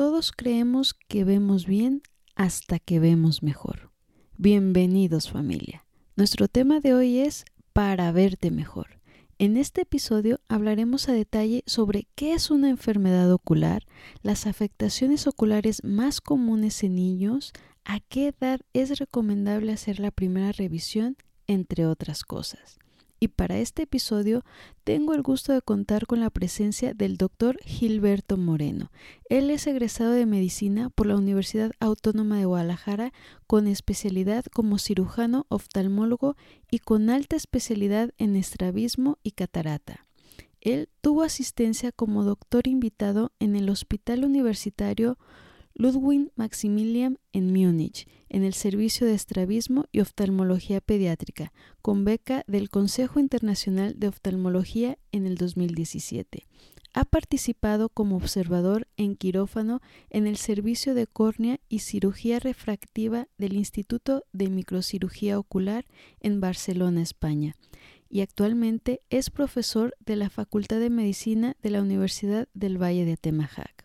[0.00, 2.00] Todos creemos que vemos bien
[2.34, 3.92] hasta que vemos mejor.
[4.38, 5.84] Bienvenidos familia.
[6.16, 8.98] Nuestro tema de hoy es para verte mejor.
[9.36, 13.84] En este episodio hablaremos a detalle sobre qué es una enfermedad ocular,
[14.22, 17.52] las afectaciones oculares más comunes en niños,
[17.84, 22.78] a qué edad es recomendable hacer la primera revisión, entre otras cosas
[23.20, 24.42] y para este episodio
[24.82, 28.90] tengo el gusto de contar con la presencia del doctor Gilberto Moreno.
[29.28, 33.12] Él es egresado de medicina por la Universidad Autónoma de Guadalajara
[33.46, 36.36] con especialidad como cirujano oftalmólogo
[36.70, 40.06] y con alta especialidad en estrabismo y catarata.
[40.62, 45.18] Él tuvo asistencia como doctor invitado en el Hospital Universitario
[45.74, 51.52] Ludwig Maximilian en Múnich, en el Servicio de Estrabismo y Oftalmología Pediátrica,
[51.82, 56.46] con beca del Consejo Internacional de Oftalmología en el 2017.
[56.92, 63.54] Ha participado como observador en quirófano en el Servicio de Córnea y Cirugía Refractiva del
[63.54, 65.86] Instituto de Microcirugía Ocular
[66.20, 67.54] en Barcelona, España,
[68.08, 73.12] y actualmente es profesor de la Facultad de Medicina de la Universidad del Valle de
[73.12, 73.79] Atemajac.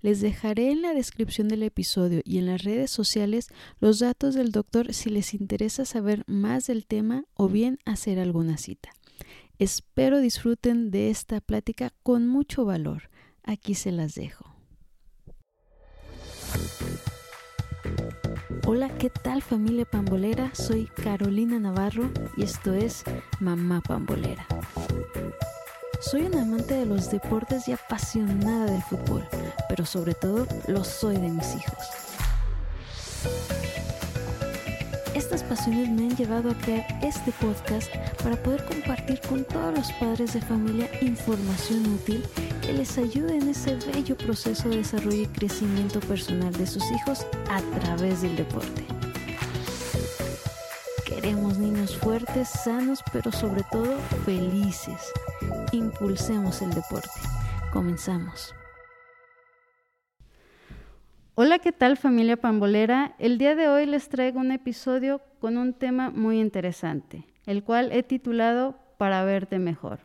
[0.00, 3.48] Les dejaré en la descripción del episodio y en las redes sociales
[3.80, 8.58] los datos del doctor si les interesa saber más del tema o bien hacer alguna
[8.58, 8.90] cita.
[9.58, 13.10] Espero disfruten de esta plática con mucho valor.
[13.42, 14.54] Aquí se las dejo.
[18.66, 20.54] Hola, ¿qué tal familia pambolera?
[20.54, 23.02] Soy Carolina Navarro y esto es
[23.40, 24.46] Mamá Pambolera.
[26.00, 29.26] Soy una amante de los deportes y apasionada del fútbol,
[29.68, 31.78] pero sobre todo lo soy de mis hijos.
[35.12, 39.92] Estas pasiones me han llevado a crear este podcast para poder compartir con todos los
[39.94, 42.24] padres de familia información útil
[42.62, 47.26] que les ayude en ese bello proceso de desarrollo y crecimiento personal de sus hijos
[47.50, 48.86] a través del deporte.
[51.20, 55.12] Queremos niños fuertes, sanos, pero sobre todo felices
[55.72, 57.10] impulsemos el deporte.
[57.72, 58.54] Comenzamos.
[61.34, 63.16] Hola, ¿qué tal familia pambolera?
[63.18, 67.90] El día de hoy les traigo un episodio con un tema muy interesante, el cual
[67.90, 69.98] he titulado Para verte mejor.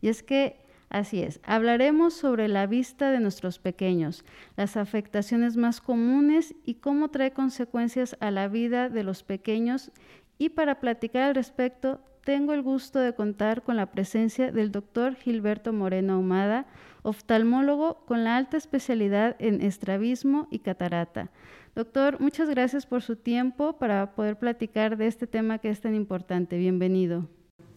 [0.00, 0.60] Y es que
[0.90, 4.24] Así es, hablaremos sobre la vista de nuestros pequeños,
[4.56, 9.92] las afectaciones más comunes y cómo trae consecuencias a la vida de los pequeños.
[10.40, 15.14] Y para platicar al respecto, tengo el gusto de contar con la presencia del doctor
[15.14, 16.64] Gilberto Moreno Ahumada,
[17.02, 21.30] oftalmólogo con la alta especialidad en estrabismo y catarata.
[21.74, 25.94] Doctor, muchas gracias por su tiempo para poder platicar de este tema que es tan
[25.94, 26.56] importante.
[26.56, 27.28] Bienvenido.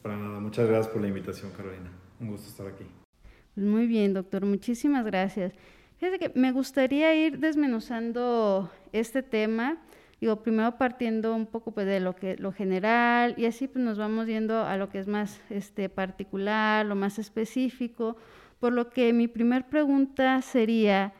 [0.01, 1.91] Para nada, muchas gracias por la invitación, Carolina.
[2.22, 2.85] Un gusto estar aquí.
[3.57, 5.51] Muy bien, doctor, muchísimas gracias.
[5.97, 9.80] Fíjese que me gustaría ir desmenuzando este tema
[10.23, 13.97] digo, primero partiendo un poco pues, de lo, que, lo general y así pues, nos
[13.97, 18.16] vamos yendo a lo que es más este, particular, lo más específico,
[18.62, 21.12] por lo que mi primer pregunta sería,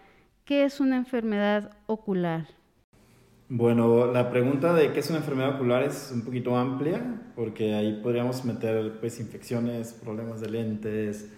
[0.46, 2.48] ¿qué es una enfermedad ocular?
[3.50, 7.02] Bueno, la pregunta de qué es una enfermedad ocular es un poquito amplia,
[7.36, 11.30] porque ahí podríamos meter pues, infecciones, problemas de lentes,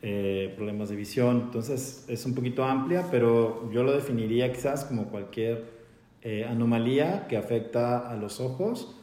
[0.00, 5.10] eh, problemas de visión, entonces es un poquito amplia, pero yo lo definiría quizás como
[5.10, 5.79] cualquier
[6.22, 8.96] eh, anomalía que afecta a los ojos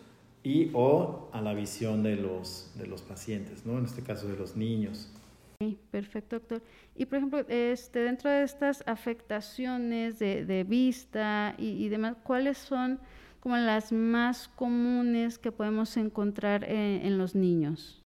[0.44, 3.78] y o a la visión de los, de los pacientes, ¿no?
[3.78, 5.12] en este caso de los niños.
[5.60, 6.62] Sí, perfecto, doctor.
[6.96, 13.00] Y por ejemplo, este, dentro de estas afectaciones de, de vista y, demás, ¿cuáles son
[13.40, 18.04] como las más comunes que podemos encontrar en, los niños?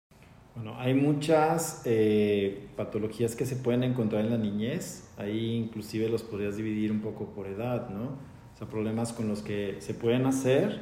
[0.56, 5.12] Bueno, hay muchas eh, patologías que se pueden encontrar en la niñez.
[5.18, 8.31] Ahí inclusive los podrías dividir un poco por edad, ¿no?
[8.68, 10.82] Problemas con los que se pueden hacer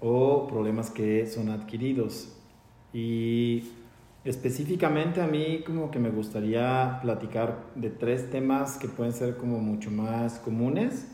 [0.00, 2.36] o problemas que son adquiridos.
[2.92, 3.70] Y
[4.24, 9.58] específicamente a mí como que me gustaría platicar de tres temas que pueden ser como
[9.58, 11.08] mucho más comunes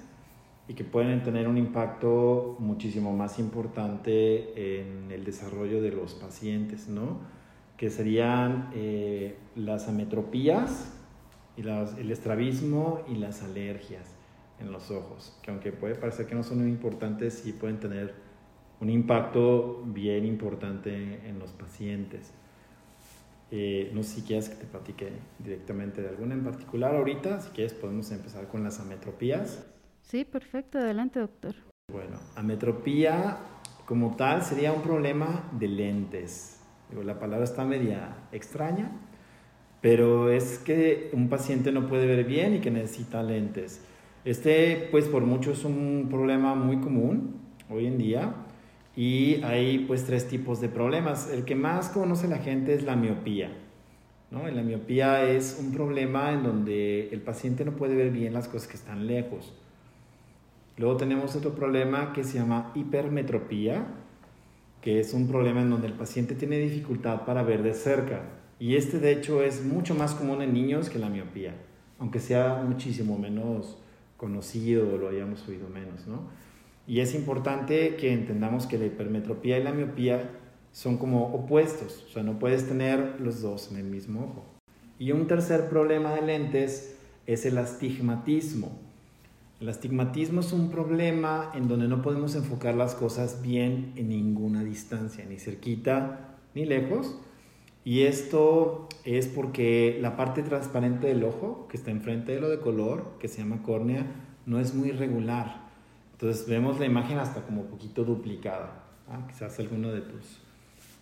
[0.68, 6.88] y que pueden tener un impacto muchísimo más importante en el desarrollo de los pacientes,
[6.88, 7.20] ¿no?
[7.76, 10.92] Que serían eh, las ametropías,
[11.56, 14.15] y el estrabismo y las alergias
[14.60, 18.14] en los ojos, que aunque puede parecer que no son muy importantes, sí pueden tener
[18.80, 22.32] un impacto bien importante en los pacientes.
[23.50, 27.50] Eh, no sé si quieres que te platique directamente de alguna en particular ahorita, si
[27.50, 29.64] quieres podemos empezar con las ametropías.
[30.02, 31.54] Sí, perfecto, adelante doctor.
[31.92, 33.38] Bueno, ametropía
[33.86, 36.60] como tal sería un problema de lentes.
[36.90, 38.90] Digo, la palabra está media extraña,
[39.80, 43.80] pero es que un paciente no puede ver bien y que necesita lentes.
[44.26, 47.36] Este, pues por mucho es un problema muy común
[47.70, 48.34] hoy en día
[48.96, 51.30] y hay pues tres tipos de problemas.
[51.30, 53.52] El que más conoce la gente es la miopía.
[54.32, 54.48] ¿no?
[54.48, 58.66] La miopía es un problema en donde el paciente no puede ver bien las cosas
[58.66, 59.54] que están lejos.
[60.76, 63.86] Luego tenemos otro problema que se llama hipermetropía,
[64.82, 68.22] que es un problema en donde el paciente tiene dificultad para ver de cerca.
[68.58, 71.54] Y este de hecho es mucho más común en niños que la miopía,
[72.00, 73.78] aunque sea muchísimo menos
[74.16, 76.22] conocido o lo hayamos oído menos, ¿no?
[76.86, 80.30] Y es importante que entendamos que la hipermetropía y la miopía
[80.72, 84.44] son como opuestos, o sea, no puedes tener los dos en el mismo ojo.
[84.98, 86.96] Y un tercer problema de lentes
[87.26, 88.78] es el astigmatismo.
[89.60, 94.62] El astigmatismo es un problema en donde no podemos enfocar las cosas bien en ninguna
[94.62, 97.16] distancia, ni cerquita ni lejos.
[97.86, 102.58] Y esto es porque la parte transparente del ojo, que está enfrente de lo de
[102.58, 104.04] color, que se llama córnea,
[104.44, 105.68] no es muy regular.
[106.10, 108.82] Entonces vemos la imagen hasta como poquito duplicada.
[109.08, 109.24] ¿ah?
[109.28, 110.40] Quizás alguno de tus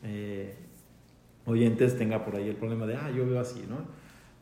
[0.02, 0.56] eh,
[1.46, 3.78] oyentes tenga por ahí el problema de, ah, yo veo así, ¿no?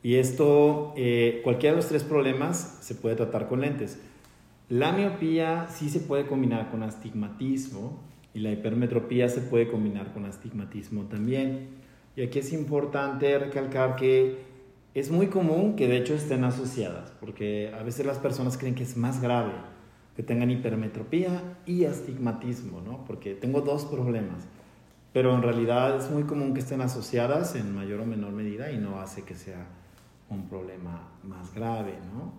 [0.03, 4.01] Y esto, eh, cualquiera de los tres problemas se puede tratar con lentes.
[4.67, 8.03] La miopía sí se puede combinar con astigmatismo
[8.33, 11.82] y la hipermetropía se puede combinar con astigmatismo también.
[12.15, 14.37] Y aquí es importante recalcar que
[14.93, 18.83] es muy común que de hecho estén asociadas, porque a veces las personas creen que
[18.83, 19.53] es más grave
[20.15, 23.03] que tengan hipermetropía y astigmatismo, ¿no?
[23.05, 24.47] Porque tengo dos problemas
[25.13, 28.79] pero en realidad es muy común que estén asociadas en mayor o menor medida y
[28.79, 29.67] no hace que sea
[30.29, 32.33] un problema más grave, ¿no?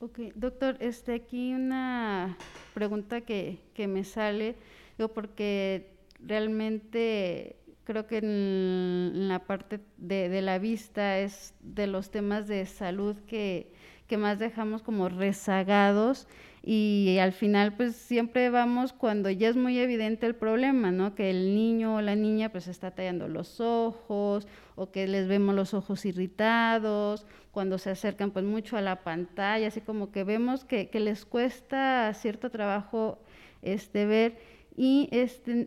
[0.00, 2.36] Ok, doctor, este, aquí una
[2.74, 4.56] pregunta que, que me sale,
[4.98, 7.54] yo porque realmente
[7.84, 13.16] creo que en la parte de, de, la vista es de los temas de salud
[13.26, 13.72] que,
[14.06, 16.28] que más dejamos como rezagados
[16.64, 21.14] y al final pues siempre vamos cuando ya es muy evidente el problema, ¿no?
[21.16, 24.46] Que el niño o la niña pues está tallando los ojos
[24.76, 29.66] o que les vemos los ojos irritados, cuando se acercan pues mucho a la pantalla,
[29.66, 33.18] así como que vemos que, que les cuesta cierto trabajo
[33.62, 34.38] este, ver
[34.76, 35.66] y este,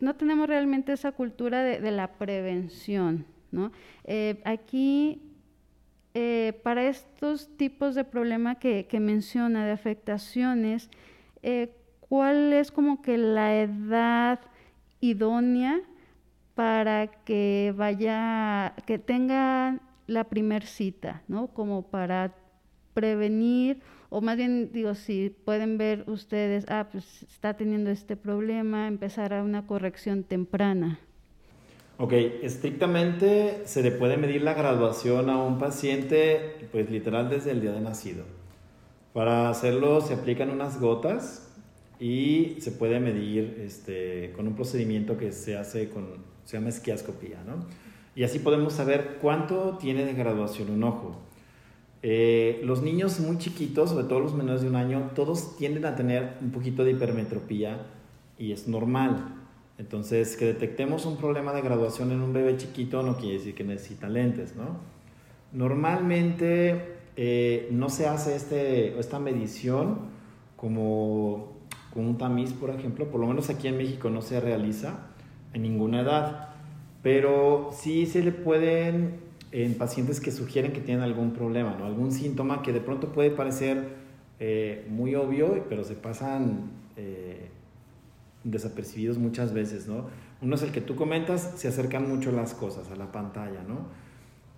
[0.00, 3.72] no tenemos realmente esa cultura de, la prevención, ¿no?
[4.04, 5.20] Eh, aquí
[6.14, 10.90] eh, para estos tipos de problema que, menciona, de afectaciones,
[11.42, 14.40] eh, ¿cuál es como que la edad
[15.00, 15.80] idónea
[16.54, 21.48] para que vaya, que tenga la primer cita, ¿no?
[21.48, 22.34] Como para
[22.94, 28.88] prevenir, o más bien digo, si pueden ver ustedes, ah, pues está teniendo este problema,
[28.88, 30.98] empezar a una corrección temprana.
[31.98, 37.60] Ok, estrictamente se le puede medir la graduación a un paciente, pues literal desde el
[37.60, 38.24] día de nacido.
[39.12, 41.52] Para hacerlo se aplican unas gotas
[41.98, 46.06] y se puede medir este, con un procedimiento que se hace con,
[46.44, 47.66] se llama esquiascopía, ¿no?
[48.14, 51.16] Y así podemos saber cuánto tiene de graduación un ojo.
[52.02, 55.96] Eh, los niños muy chiquitos, sobre todo los menores de un año, todos tienden a
[55.96, 57.86] tener un poquito de hipermetropía
[58.38, 59.34] y es normal.
[59.78, 63.64] Entonces, que detectemos un problema de graduación en un bebé chiquito no quiere decir que
[63.64, 64.78] necesita lentes, ¿no?
[65.52, 69.98] Normalmente eh, no se hace este, esta medición
[70.56, 71.58] como
[71.94, 75.06] con un tamiz, por ejemplo, por lo menos aquí en México no se realiza
[75.52, 76.50] en ninguna edad,
[77.02, 79.20] pero sí se le pueden,
[79.52, 81.86] en pacientes que sugieren que tienen algún problema, ¿no?
[81.86, 83.96] algún síntoma que de pronto puede parecer
[84.40, 87.48] eh, muy obvio, pero se pasan eh,
[88.44, 90.06] desapercibidos muchas veces, ¿no?
[90.40, 93.88] Uno es el que tú comentas, se acercan mucho las cosas a la pantalla, ¿no?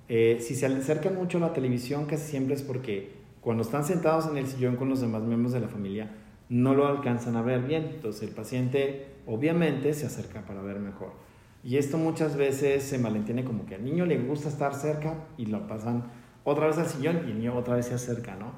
[0.09, 4.27] Eh, si se acercan mucho a la televisión, casi siempre es porque cuando están sentados
[4.27, 6.11] en el sillón con los demás miembros de la familia,
[6.51, 7.91] no lo alcanzan a ver bien.
[7.95, 11.13] Entonces el paciente obviamente se acerca para ver mejor.
[11.63, 15.47] Y esto muchas veces se malentiende como que al niño le gusta estar cerca y
[15.47, 16.05] lo pasan
[16.45, 18.53] otra vez al sillón y el niño otra vez se acerca, ¿no?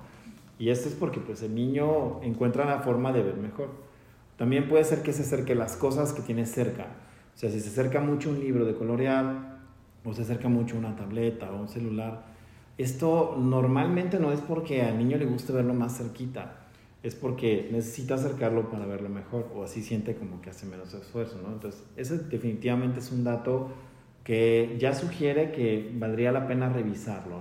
[0.59, 3.71] Y esto es porque pues el niño encuentra la forma de ver mejor.
[4.37, 6.87] También puede ser que se acerque las cosas que tiene cerca.
[7.35, 9.59] O sea, si se acerca mucho un libro de colorear
[10.05, 12.25] o se acerca mucho una tableta o un celular,
[12.79, 16.62] esto normalmente no es porque al niño le guste verlo más cerquita,
[17.03, 21.39] es porque necesita acercarlo para verlo mejor o así siente como que hace menos esfuerzo.
[21.47, 23.71] Entonces, ese definitivamente es un dato
[24.25, 27.39] que ya sugiere que valdría la pena revisarlo.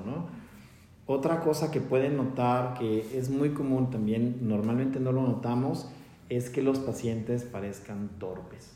[1.05, 5.89] Otra cosa que pueden notar que es muy común también, normalmente no lo notamos,
[6.29, 8.71] es que los pacientes parezcan torpes.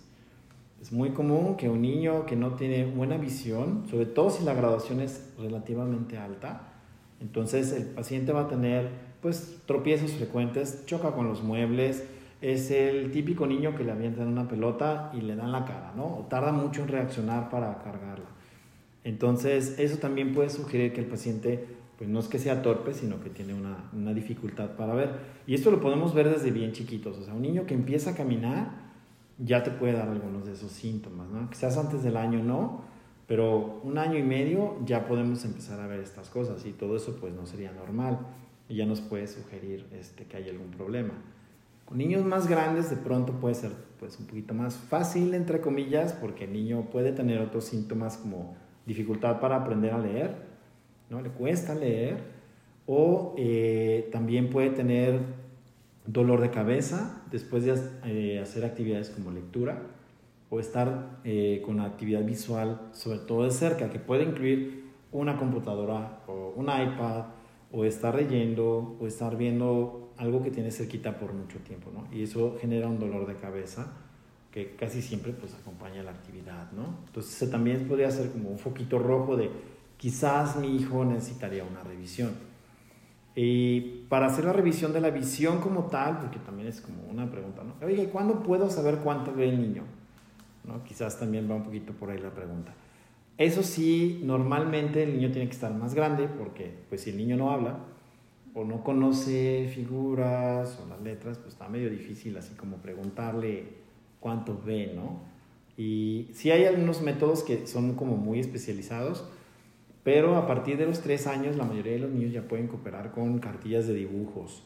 [0.81, 4.53] Es muy común que un niño que no tiene buena visión, sobre todo si la
[4.53, 6.73] graduación es relativamente alta,
[7.21, 12.05] entonces el paciente va a tener pues tropiezos frecuentes, choca con los muebles,
[12.43, 16.05] es el típico niño que le avientan una pelota y le dan la cara, ¿no?
[16.05, 18.27] O tarda mucho en reaccionar para cargarla.
[19.03, 21.65] Entonces, eso también puede sugerir que el paciente,
[21.97, 25.09] pues no es que sea torpe, sino que tiene una, una dificultad para ver.
[25.47, 27.17] Y esto lo podemos ver desde bien chiquitos.
[27.17, 28.73] O sea, un niño que empieza a caminar
[29.39, 31.49] ya te puede dar algunos de esos síntomas, ¿no?
[31.49, 32.83] Quizás antes del año no,
[33.25, 37.17] pero un año y medio ya podemos empezar a ver estas cosas y todo eso
[37.19, 38.19] pues no sería normal
[38.67, 41.13] y ya nos puede sugerir este, que hay algún problema.
[41.85, 46.13] Con niños más grandes de pronto puede ser pues un poquito más fácil, entre comillas,
[46.13, 48.55] porque el niño puede tener otros síntomas como
[48.85, 50.35] dificultad para aprender a leer,
[51.09, 51.21] ¿no?
[51.21, 52.17] Le cuesta leer,
[52.87, 55.19] o eh, también puede tener
[56.05, 59.81] dolor de cabeza después de eh, hacer actividades como lectura,
[60.49, 66.19] o estar eh, con actividad visual, sobre todo de cerca, que puede incluir una computadora
[66.27, 67.25] o un iPad,
[67.75, 72.07] o estar leyendo, o estar viendo algo que tiene cerquita por mucho tiempo, ¿no?
[72.15, 73.91] Y eso genera un dolor de cabeza
[74.49, 76.99] que casi siempre pues acompaña la actividad, ¿no?
[77.07, 79.51] Entonces también podría ser como un foquito rojo de
[79.97, 82.31] quizás mi hijo necesitaría una revisión.
[83.35, 87.29] Y para hacer la revisión de la visión como tal, porque también es como una
[87.29, 87.85] pregunta, ¿no?
[87.85, 89.83] Oye, ¿cuándo puedo saber cuánto ve el niño?
[90.63, 90.81] ¿No?
[90.85, 92.73] Quizás también va un poquito por ahí la pregunta.
[93.37, 97.35] Eso sí, normalmente el niño tiene que estar más grande porque pues si el niño
[97.35, 97.79] no habla,
[98.55, 103.65] o no conoce figuras o las letras, pues está medio difícil así como preguntarle
[104.21, 105.19] cuánto ve, ¿no?
[105.77, 109.25] Y sí hay algunos métodos que son como muy especializados,
[110.05, 113.11] pero a partir de los tres años la mayoría de los niños ya pueden cooperar
[113.11, 114.63] con cartillas de dibujos,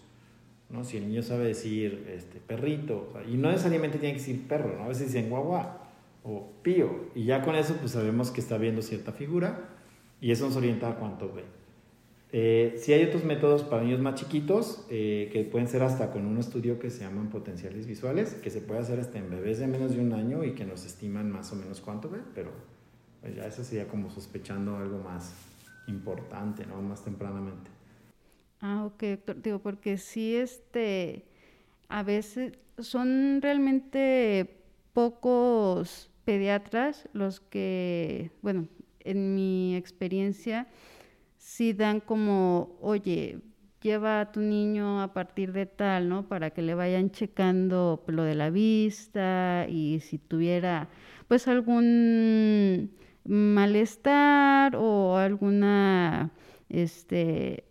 [0.69, 0.83] ¿no?
[0.83, 4.83] Si el niño sabe decir este, perrito, y no necesariamente tiene que decir perro, ¿no?
[4.83, 5.88] A veces dicen guagua
[6.63, 9.69] pío, y ya con eso pues sabemos que está viendo cierta figura
[10.21, 11.43] y eso nos orienta a cuánto ve.
[12.31, 16.27] Eh, si hay otros métodos para niños más chiquitos, eh, que pueden ser hasta con
[16.27, 19.65] un estudio que se llaman potenciales visuales, que se puede hacer hasta en bebés de
[19.65, 22.51] menos de un año y que nos estiman más o menos cuánto ve, pero
[23.21, 25.33] pues ya eso sería como sospechando algo más
[25.87, 26.81] importante, ¿no?
[26.81, 27.71] Más tempranamente.
[28.61, 29.41] Ah, ok, doctor.
[29.41, 31.25] Digo, porque sí, este,
[31.87, 34.57] a veces son realmente
[34.93, 38.67] pocos pediatras los que, bueno,
[38.99, 40.67] en mi experiencia,
[41.39, 43.39] si dan como, oye,
[43.81, 46.27] lleva a tu niño a partir de tal, ¿no?
[46.27, 50.89] Para que le vayan checando lo de la vista y si tuviera
[51.27, 52.91] pues algún
[53.23, 56.29] malestar o alguna
[56.69, 57.63] este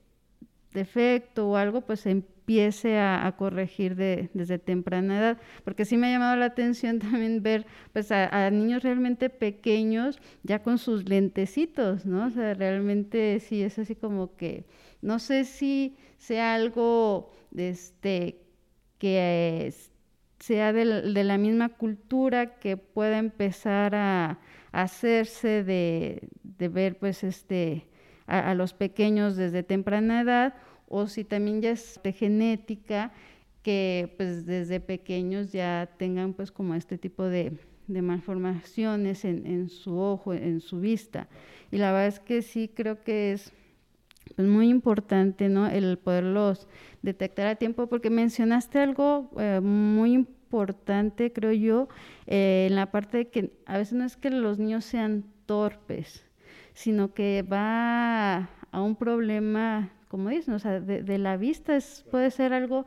[0.72, 6.36] defecto o algo, pues empiece a, corregir desde temprana edad, porque sí me ha llamado
[6.36, 12.26] la atención también ver pues a, niños realmente pequeños ya con sus lentecitos, ¿no?
[12.26, 14.64] O sea, realmente sí es así como que,
[15.02, 18.40] no sé si sea algo este,
[18.98, 19.72] que
[20.38, 20.84] sea de
[21.24, 24.38] la, misma cultura que pueda empezar a,
[24.72, 26.28] hacerse de,
[26.68, 27.87] ver pues este
[28.28, 30.54] a, los pequeños desde temprana edad
[30.86, 33.12] o si también ya es de genética
[33.62, 37.52] que pues desde pequeños ya tengan pues como este tipo de,
[37.88, 41.26] malformaciones en, su ojo, en su vista.
[41.70, 43.52] Y la verdad es que sí creo que es
[44.36, 45.66] pues, muy importante, ¿no?
[45.66, 46.68] El poderlos
[47.02, 51.88] detectar a tiempo, porque mencionaste algo eh, muy importante, creo yo,
[52.26, 56.27] eh, en la parte de que a veces no es que los niños sean torpes,
[56.78, 62.30] sino que va a un problema como dicen, o sea, de, la vista es, puede
[62.30, 62.86] ser algo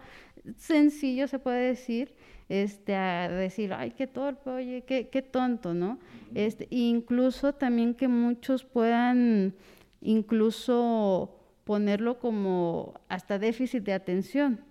[0.55, 2.15] sencillo, se puede decir,
[2.47, 5.99] este, a decir, ay, qué torpe, oye, qué, qué tonto, ¿no?
[6.33, 9.53] Este, incluso también que muchos puedan
[9.99, 14.61] incluso ponerlo como hasta déficit de atención.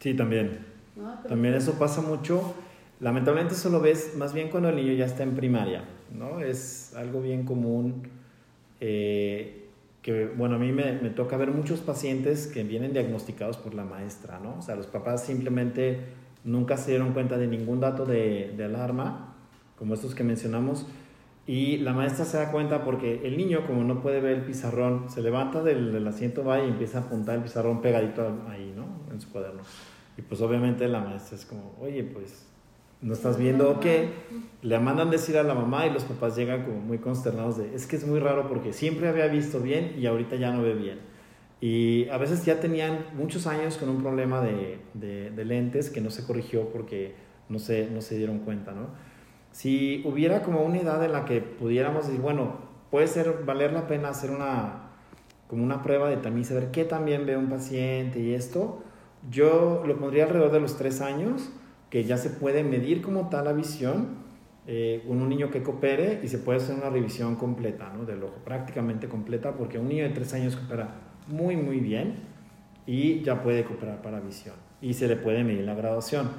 [0.00, 0.58] Sí, también.
[1.28, 2.52] también eso pasa mucho.
[2.98, 6.40] Lamentablemente eso lo ves más bien cuando el niño ya está en primaria, ¿no?
[6.40, 8.02] Es algo bien común.
[8.80, 9.68] Eh,
[10.02, 13.84] que, bueno, a mí me, me, toca ver muchos pacientes que vienen diagnosticados por la
[13.84, 14.56] maestra, ¿no?
[14.58, 16.00] O sea, los papás simplemente
[16.44, 19.36] nunca se dieron cuenta de ningún dato de, de alarma,
[19.78, 20.86] como estos que mencionamos,
[21.46, 25.08] y la maestra se da cuenta porque el niño, como no puede ver el pizarrón,
[25.08, 29.12] se levanta del, del asiento, va y empieza a apuntar el pizarrón pegadito ahí, ¿no?
[29.12, 29.62] En su cuaderno.
[30.16, 32.46] Y pues obviamente la maestra es como, oye, pues
[33.02, 34.10] no estás viendo qué,
[34.62, 37.86] le mandan decir a la mamá y los papás llegan como muy consternados de, es
[37.86, 41.00] que es muy raro porque siempre había visto bien y ahorita ya no ve bien.
[41.60, 46.10] Y a veces ya tenían muchos años con un problema de, de, lentes que no
[46.10, 47.14] se corrigió porque
[47.48, 48.88] no se, no se dieron cuenta, ¿no?
[49.52, 52.56] Si hubiera como una edad en la que pudiéramos decir, bueno,
[52.90, 54.92] puede ser, valer la pena hacer una
[55.52, 58.82] como una prueba de también saber qué también ve un paciente y esto,
[59.30, 61.52] yo lo pondría alrededor de los tres años,
[61.92, 64.22] que ya se puede medir como tal la visión
[64.66, 68.06] eh, con un niño que coopere y se puede hacer una revisión completa ¿no?
[68.06, 70.88] del ojo, prácticamente completa, porque un niño de tres años coopera
[71.28, 72.14] muy, muy bien
[72.86, 76.30] y ya puede cooperar para visión y se le puede medir la graduación.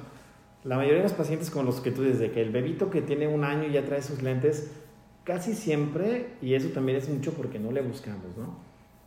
[0.64, 3.28] La mayoría de los pacientes con los que tú desde que el bebito que tiene
[3.28, 4.72] un año ya trae sus lentes,
[5.22, 8.58] casi siempre, y eso también es mucho porque no le buscamos, ¿no?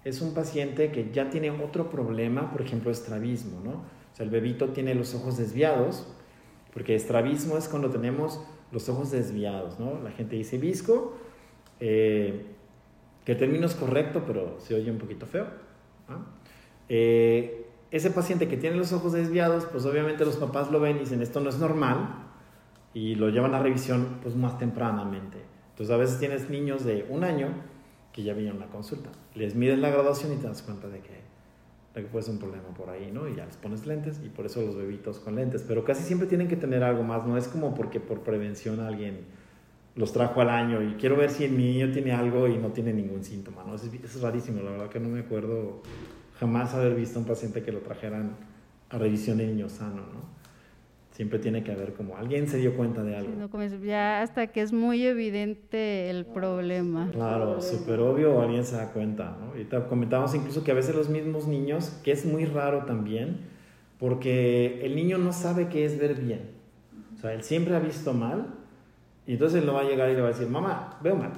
[0.05, 3.71] Es un paciente que ya tiene otro problema, por ejemplo, estrabismo, ¿no?
[3.71, 6.07] O sea, el bebito tiene los ojos desviados,
[6.73, 9.99] porque estrabismo es cuando tenemos los ojos desviados, ¿no?
[10.03, 11.17] La gente dice visco,
[11.79, 12.45] eh,
[13.25, 15.47] que el término es correcto, pero se oye un poquito feo.
[16.89, 20.99] Eh, ese paciente que tiene los ojos desviados, pues obviamente los papás lo ven y
[21.01, 22.27] dicen, esto no es normal,
[22.93, 25.37] y lo llevan a revisión pues más tempranamente.
[25.69, 27.49] Entonces a veces tienes niños de un año
[28.11, 31.01] que ya vienen a la consulta, les miden la graduación y te das cuenta de
[31.01, 31.21] que,
[32.01, 33.27] que puede ser un problema por ahí, ¿no?
[33.27, 36.27] Y ya les pones lentes y por eso los bebitos con lentes, pero casi siempre
[36.27, 39.25] tienen que tener algo más, no es como porque por prevención alguien
[39.95, 42.93] los trajo al año y quiero ver si mi niño tiene algo y no tiene
[42.93, 43.75] ningún síntoma, ¿no?
[43.75, 45.81] es, es rarísimo, la verdad que no me acuerdo
[46.39, 48.35] jamás haber visto a un paciente que lo trajeran
[48.89, 50.36] a revisión de niño sano, ¿no?
[51.17, 53.31] Siempre tiene que haber como alguien se dio cuenta de algo.
[53.83, 57.09] ya hasta que es muy evidente el problema.
[57.11, 59.59] Claro, súper obvio alguien se da cuenta, ¿no?
[59.59, 63.47] Y te comentamos incluso que a veces los mismos niños, que es muy raro también,
[63.97, 66.51] porque el niño no sabe qué es ver bien.
[67.15, 68.53] O sea, él siempre ha visto mal
[69.25, 71.31] y entonces él no va a llegar y le va a decir, mamá, veo mal,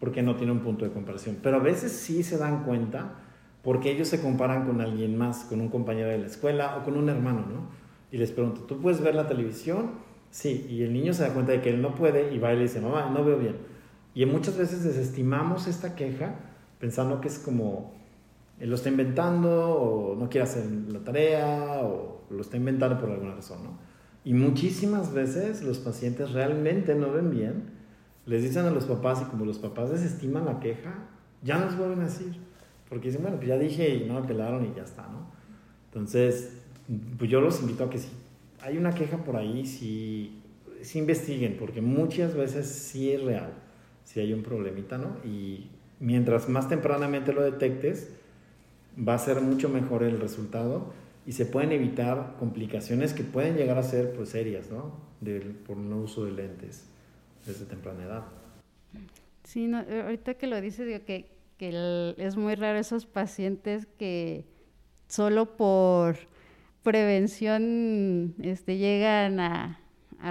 [0.00, 1.36] porque no tiene un punto de comparación.
[1.42, 3.16] Pero a veces sí se dan cuenta
[3.62, 6.96] porque ellos se comparan con alguien más, con un compañero de la escuela o con
[6.96, 7.85] un hermano, ¿no?
[8.10, 9.92] Y les pregunto, ¿tú puedes ver la televisión?
[10.30, 12.56] Sí, y el niño se da cuenta de que él no puede y va y
[12.56, 13.56] le dice, mamá, no veo bien.
[14.14, 16.36] Y muchas veces desestimamos esta queja
[16.78, 17.94] pensando que es como,
[18.60, 23.10] él lo está inventando o no quiere hacer la tarea o lo está inventando por
[23.10, 23.78] alguna razón, ¿no?
[24.24, 27.70] Y muchísimas veces los pacientes realmente no ven bien,
[28.24, 30.94] les dicen a los papás y como los papás desestiman la queja,
[31.42, 32.40] ya nos vuelven a decir.
[32.88, 35.30] Porque dicen, bueno, pues ya dije y no me pelaron y ya está, ¿no?
[35.86, 36.65] Entonces,
[37.18, 38.08] pues yo los invito a que si
[38.60, 40.40] hay una queja por ahí, si,
[40.82, 43.52] si investiguen, porque muchas veces sí es real,
[44.04, 45.16] si hay un problemita, ¿no?
[45.24, 45.68] Y
[46.00, 48.10] mientras más tempranamente lo detectes,
[48.96, 50.92] va a ser mucho mejor el resultado
[51.26, 55.04] y se pueden evitar complicaciones que pueden llegar a ser pues serias, ¿no?
[55.66, 56.84] por no uso de lentes
[57.46, 58.24] desde temprana edad.
[59.44, 64.44] Sí, no, ahorita que lo dices, digo que que es muy raro esos pacientes que
[65.08, 66.16] solo por
[66.86, 69.80] prevención este, llegan a,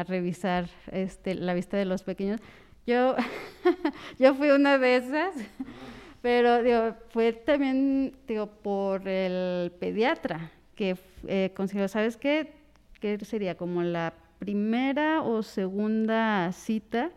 [0.07, 2.39] revisar este, la vista de los pequeños.
[2.87, 3.15] Yo,
[4.19, 5.35] yo fui una de esas,
[6.21, 10.95] pero digo, fue también digo, por el pediatra que
[11.27, 11.53] eh,
[11.89, 12.53] ¿sabes qué?
[13.01, 13.55] ¿Qué sería?
[13.55, 17.11] Como la primera o segunda cita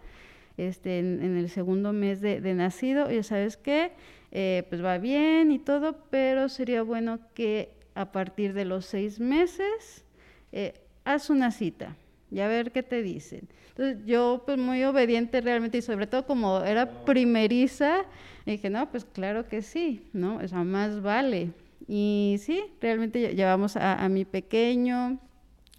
[0.56, 3.92] este, en, el segundo mes de, nacido, y sabes qué,
[4.32, 9.18] eh, pues va bien y todo, pero sería bueno que a partir de los seis
[9.18, 10.04] meses
[10.52, 11.96] eh, haz una cita
[12.30, 13.48] y a ver qué te dicen.
[13.70, 18.04] Entonces yo pues muy obediente realmente y sobre todo como era primeriza,
[18.46, 20.36] dije, no, pues claro que sí, ¿no?
[20.36, 21.50] O sea, más vale.
[21.86, 25.18] Y sí, realmente llevamos a, a mi pequeño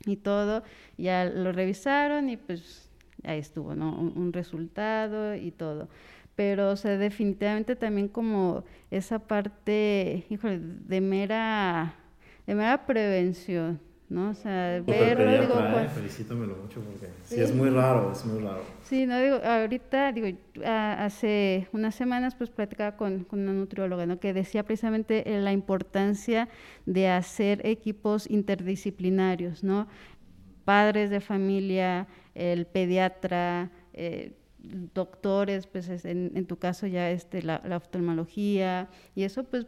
[0.06, 0.64] y todo,
[0.98, 2.90] ya lo revisaron y pues
[3.24, 3.92] ahí estuvo, ¿no?
[3.98, 5.88] Un, resultado y todo.
[6.36, 11.96] Pero, o sea, definitivamente también como esa parte, híjole, de mera,
[12.50, 14.32] de mera prevención, ¿no?
[14.32, 15.60] O sea, verlo, digo...
[15.60, 17.40] Eh, felicítamelo mucho porque sí.
[17.40, 18.64] es muy raro, es muy raro.
[18.82, 20.36] Sí, no, digo, ahorita, digo,
[20.66, 24.20] hace unas semanas pues platicaba con, con una nutrióloga, ¿no?
[24.20, 26.50] Que decía precisamente la importancia
[26.88, 29.88] de hacer equipos interdisciplinarios, ¿no?
[30.66, 34.34] Padres de familia, el pediatra, eh,
[34.94, 39.66] doctores, pues en, tu caso ya este, la, oftalmología, y eso pues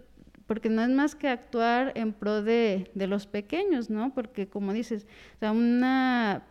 [0.47, 4.13] porque no es más que actuar en pro de, los pequeños, ¿no?
[4.13, 5.07] Porque como dices,
[5.41, 6.43] o una,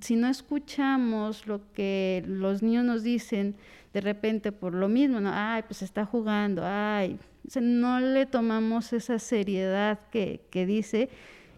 [0.00, 3.56] si no escuchamos lo que los niños nos dicen,
[3.92, 5.30] de repente por lo mismo, ¿no?
[5.32, 7.18] Ay, pues está jugando, ay,
[7.60, 11.08] no le tomamos esa seriedad que, que dice,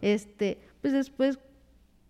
[0.03, 1.39] este, pues después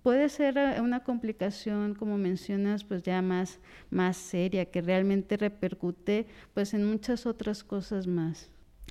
[0.02, 3.58] puede ser eh, una complicación, como mencionas, pues ya más,
[3.90, 8.50] más seria, que realmente repercute pues en muchas otras cosas más.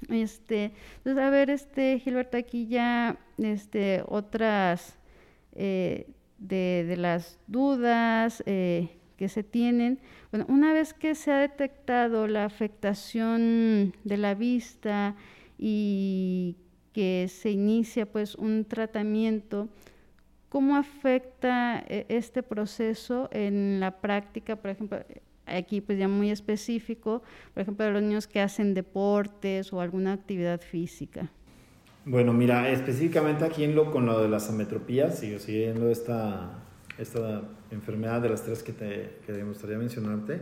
[0.10, 4.97] Este, entonces, a ver, este, Gilberto, aquí ya este, otras
[5.55, 6.07] eh,
[6.38, 9.99] de, las dudas eh, que se tienen.
[10.31, 15.15] Bueno, una vez que se ha detectado la afectación de la vista
[15.57, 16.55] y
[16.93, 19.69] que se inicia pues un tratamiento,
[20.49, 24.99] ¿cómo afecta eh, este proceso en la práctica, por ejemplo,
[25.47, 30.13] aquí pues ya muy específico, por ejemplo, de los niños que hacen deportes o alguna
[30.13, 31.31] actividad física?
[32.05, 36.63] Bueno, mira, específicamente aquí en lo, con lo de las ametropías, sigo siguiendo esta,
[36.97, 40.41] esta enfermedad de las tres que, te, que me gustaría mencionarte,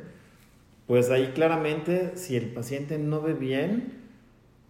[0.85, 4.05] pues ahí claramente si el paciente no ve bien,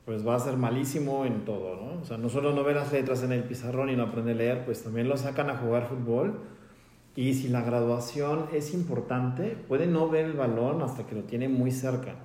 [0.06, 2.02] pues va a ser malísimo en todo, ¿no?
[2.02, 4.36] O sea, no solo no ve las letras en el pizarrón y no aprende a
[4.36, 6.40] leer, pues también lo sacan a jugar fútbol.
[7.16, 11.48] Y si la graduación es importante, puede no ver el balón hasta que lo tiene
[11.48, 12.16] muy cerca.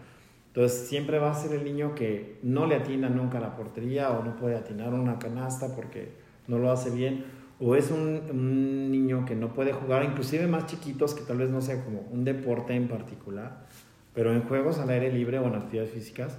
[0.48, 4.10] Entonces siempre va a ser el niño que no le atina nunca a la portería
[4.10, 6.12] o no puede atinar una canasta porque
[6.48, 7.24] no lo hace bien.
[7.60, 11.50] O es un, un niño que no puede jugar, inclusive más chiquitos, que tal vez
[11.50, 13.66] no sea como un deporte en particular
[14.14, 16.38] pero en juegos al aire libre o en actividades físicas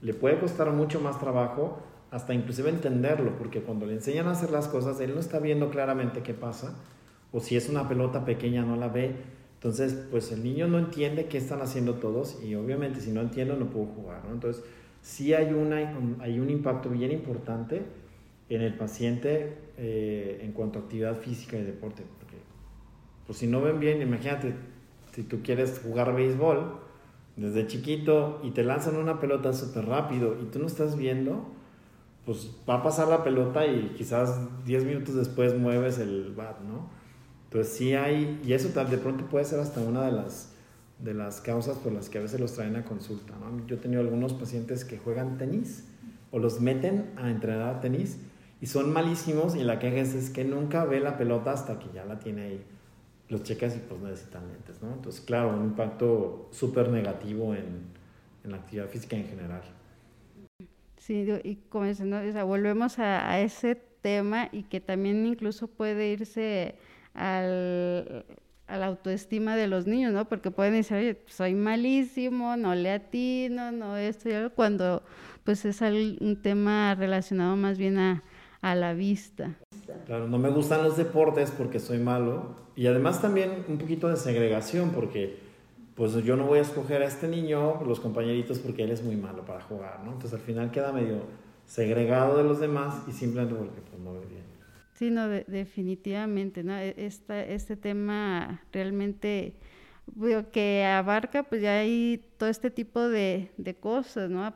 [0.00, 4.50] le puede costar mucho más trabajo hasta inclusive entenderlo, porque cuando le enseñan a hacer
[4.50, 6.76] las cosas, él no está viendo claramente qué pasa,
[7.36, 9.14] o si es una pelota pequeña no la ve.
[9.56, 13.56] Entonces, pues el niño no entiende qué están haciendo todos y obviamente si no entiendo
[13.56, 14.24] no puedo jugar.
[14.24, 14.32] ¿no?
[14.32, 14.64] Entonces,
[15.02, 15.76] sí hay, una,
[16.20, 17.82] hay un impacto bien importante
[18.48, 22.36] en el paciente eh, en cuanto a actividad física y deporte, porque
[23.26, 24.54] pues si no ven bien, imagínate,
[25.12, 26.78] si tú quieres jugar béisbol,
[27.36, 31.44] desde chiquito y te lanzan una pelota súper rápido y tú no estás viendo,
[32.24, 37.04] pues va a pasar la pelota y quizás 10 minutos después mueves el bat, ¿no?
[37.46, 40.52] Entonces sí hay, y eso de pronto puede ser hasta una de las,
[40.98, 43.66] de las causas por las que a veces los traen a consulta, ¿no?
[43.66, 45.84] Yo he tenido algunos pacientes que juegan tenis
[46.32, 48.18] o los meten a entrenar a tenis
[48.60, 52.04] y son malísimos y la queja es que nunca ve la pelota hasta que ya
[52.04, 52.64] la tiene ahí
[53.28, 54.92] los checas y pues necesitan lentes, ¿no?
[54.92, 57.82] Entonces, claro, un impacto súper negativo en,
[58.44, 59.62] en, la actividad física en general.
[60.98, 61.58] Sí, y
[62.04, 62.18] ¿no?
[62.18, 66.76] o sea, volvemos a, a, ese tema y que también incluso puede irse
[67.16, 68.24] al,
[68.66, 70.28] a la autoestima de los niños, ¿no?
[70.28, 75.02] Porque pueden decir, oye, soy malísimo, no le atino, no esto y algo, cuando
[75.44, 78.22] pues es un tema relacionado más bien a,
[78.60, 79.54] a la vista.
[80.06, 84.16] Claro, no me gustan los deportes porque soy malo y además también un poquito de
[84.16, 85.38] segregación porque
[85.94, 89.16] pues yo no voy a escoger a este niño, los compañeritos, porque él es muy
[89.16, 90.12] malo para jugar, ¿no?
[90.12, 91.22] Entonces al final queda medio
[91.64, 94.45] segregado de los demás y simplemente porque pues, no ve bien.
[94.96, 96.76] Sí, no, definitivamente, ¿no?
[96.76, 99.54] E, esta, este tema realmente
[100.52, 104.54] que abarca pues ya hay todo este tipo de, de cosas, ¿no?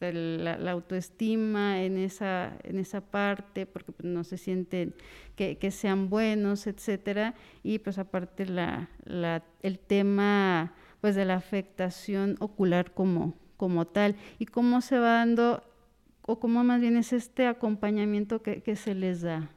[0.00, 4.94] la, autoestima en esa, en esa parte, porque pues, no se sienten
[5.34, 11.34] que, que, sean buenos, etcétera, y pues aparte la, la, el tema pues de la
[11.34, 15.64] afectación ocular como, como tal, y cómo se va dando,
[16.22, 19.50] o cómo más bien es este acompañamiento que, que se les da.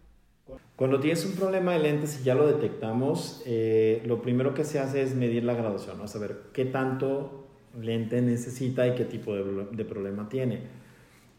[0.81, 4.79] Cuando tienes un problema de lentes y ya lo detectamos, eh, lo primero que se
[4.79, 6.07] hace es medir la graduación, ¿no?
[6.07, 7.45] saber qué tanto
[7.79, 10.61] lente necesita y qué tipo de, de problema tiene.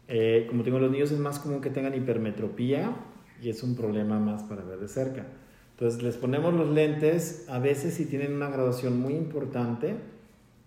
[0.07, 2.95] Eh, como tengo los niños es más común que tengan hipermetropía
[3.41, 5.27] y es un problema más para ver de cerca.
[5.71, 9.95] Entonces les ponemos los lentes, a veces si tienen una graduación muy importante,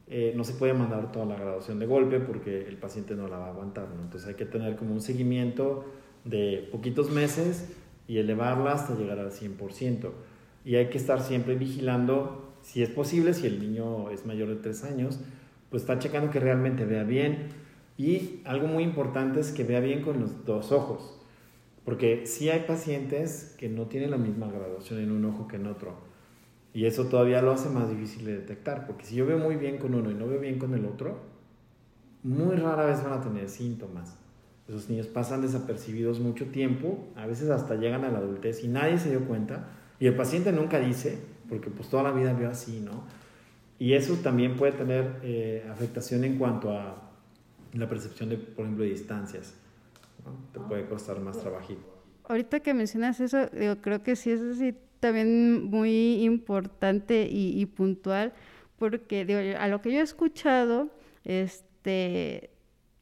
[0.07, 3.39] eh, no se puede mandar toda la graduación de golpe porque el paciente no la
[3.39, 3.89] va a aguantar.
[4.03, 5.87] Entonces hay que tener como un seguimiento
[6.27, 7.71] de poquitos meses
[8.09, 10.11] y elevarla hasta llegar al 100%.
[10.65, 14.57] Y hay que estar siempre vigilando, si es posible, si el niño es mayor de
[14.57, 15.21] 3 años,
[15.71, 17.49] pues está checando que realmente vea bien.
[17.99, 21.19] Y algo muy importante es que vea bien con los dos ojos,
[21.85, 25.67] porque sí hay pacientes que no tienen la misma graduación en un ojo que en
[25.67, 25.95] otro.
[26.75, 29.79] Y eso todavía lo hace más difícil de detectar, porque si yo veo muy bien
[29.79, 31.21] con uno y no veo bien con el otro,
[32.23, 34.19] muy rara vez van a tener síntomas.
[34.69, 38.99] Esos niños pasan desapercibidos mucho tiempo, a veces hasta llegan a la adultez y nadie
[38.99, 39.69] se dio cuenta.
[40.01, 43.05] Y el paciente nunca dice, porque pues toda la vida vio así, ¿no?
[43.79, 47.11] Y eso también puede tener eh, afectación en cuanto a
[47.75, 49.55] la percepción de, por ejemplo, de distancias.
[50.53, 51.83] Te puede costar más trabajito.
[52.25, 57.67] Ahorita que mencionas eso, digo, creo que sí es así también muy importante y, y
[57.67, 58.33] puntual,
[58.79, 60.89] porque digo, a lo que yo he escuchado,
[61.25, 62.51] este,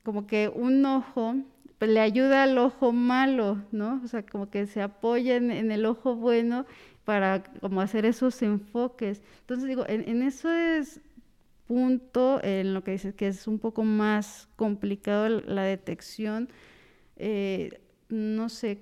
[0.03, 1.37] como que un ojo
[1.85, 4.01] pues, le ayuda al ojo malo, ¿no?
[4.03, 6.64] O sea, como que se apoya en, en el ojo bueno
[7.05, 9.20] para como hacer esos enfoques.
[9.40, 10.83] Entonces digo, en, en ese
[11.66, 16.49] punto, en lo que dices que es un poco más complicado la detección,
[17.16, 18.81] eh, no sé,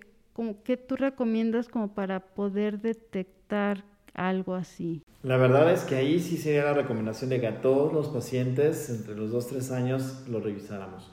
[0.63, 3.85] ¿qué tú recomiendas como para poder detectar
[4.15, 5.03] algo así?
[5.25, 8.91] La verdad es que ahí sí sería la recomendación de que a todos los pacientes
[8.91, 11.11] entre los 2 3 años lo revisáramos.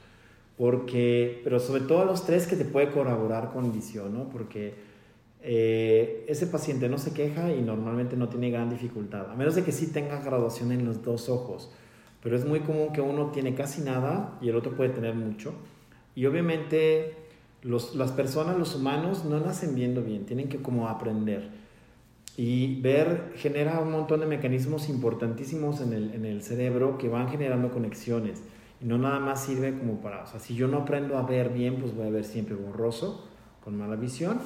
[0.59, 4.27] Porque, pero sobre todo a los tres que te puede colaborar con visión, ¿no?
[4.27, 4.73] Porque
[5.41, 9.63] eh, ese paciente no se queja y normalmente no tiene gran dificultad, a menos de
[9.63, 11.71] que sí tenga graduación en los dos ojos,
[12.21, 15.53] pero es muy común que uno tiene casi nada y el otro puede tener mucho.
[16.13, 17.13] Y obviamente
[17.61, 21.51] los, las personas, los humanos, no nacen viendo bien, tienen que como aprender.
[22.35, 27.29] Y ver genera un montón de mecanismos importantísimos en el, en el cerebro que van
[27.29, 28.43] generando conexiones.
[28.81, 31.49] Y no nada más sirve como para, o sea, si yo no aprendo a ver
[31.49, 33.27] bien, pues voy a ver siempre borroso,
[33.63, 34.39] con mala visión.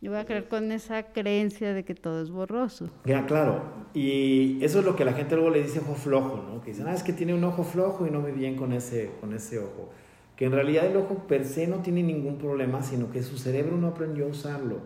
[0.00, 2.88] Yo voy a creer con esa creencia de que todo es borroso.
[3.04, 3.62] Ya, claro.
[3.94, 6.60] Y eso es lo que la gente luego le dice ojo flojo, ¿no?
[6.60, 9.10] Que dicen, ah, es que tiene un ojo flojo y no ve bien con ese,
[9.20, 9.90] con ese ojo.
[10.36, 13.76] Que en realidad el ojo per se no tiene ningún problema, sino que su cerebro
[13.76, 14.78] no aprendió a usarlo.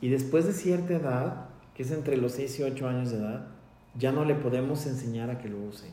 [0.00, 3.48] Y después de cierta edad, que es entre los 6 y 8 años de edad,
[3.96, 5.88] ya no le podemos enseñar a que lo use.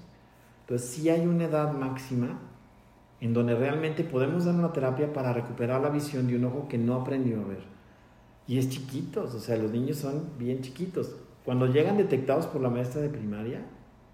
[0.65, 2.39] Entonces sí hay una edad máxima
[3.21, 6.79] en donde realmente podemos dar una terapia para recuperar la visión de un ojo que
[6.79, 7.63] no aprendió a ver.
[8.47, 11.15] Y es chiquitos, o sea, los niños son bien chiquitos.
[11.43, 13.61] Cuando llegan detectados por la maestra de primaria,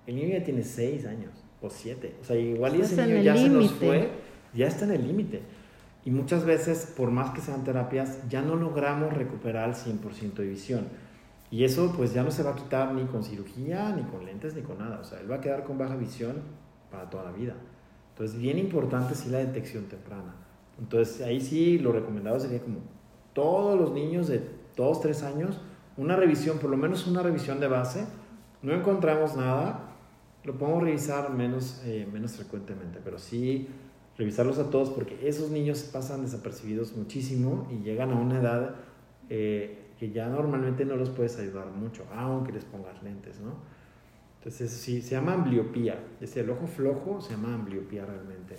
[0.05, 2.15] el niño ya tiene 6 años o 7.
[2.21, 4.09] O sea, igual y ese niño ya se nos fue,
[4.53, 5.41] ya está en el límite.
[6.03, 10.47] Y muchas veces, por más que sean terapias, ya no logramos recuperar el 100% de
[10.47, 10.87] visión.
[11.51, 14.55] Y eso pues ya no se va a quitar ni con cirugía, ni con lentes,
[14.55, 14.99] ni con nada.
[15.01, 16.37] O sea, él va a quedar con baja visión
[16.89, 17.55] para toda la vida.
[18.13, 20.33] Entonces, bien importante sí la detección temprana.
[20.79, 22.79] Entonces, ahí sí lo recomendado sería como
[23.33, 24.41] todos los niños de
[24.77, 25.59] 2, 3 años,
[25.97, 28.05] una revisión, por lo menos una revisión de base.
[28.61, 29.91] No encontramos nada,
[30.43, 33.67] lo podemos revisar menos, eh, menos frecuentemente, pero sí
[34.17, 38.75] revisarlos a todos porque esos niños pasan desapercibidos muchísimo y llegan a una edad
[39.29, 43.51] eh, que ya normalmente no los puedes ayudar mucho, aunque les pongas lentes, ¿no?
[44.39, 46.03] Entonces, sí, se llama ambliopía.
[46.19, 48.55] Es el ojo flojo se llama ambliopía realmente.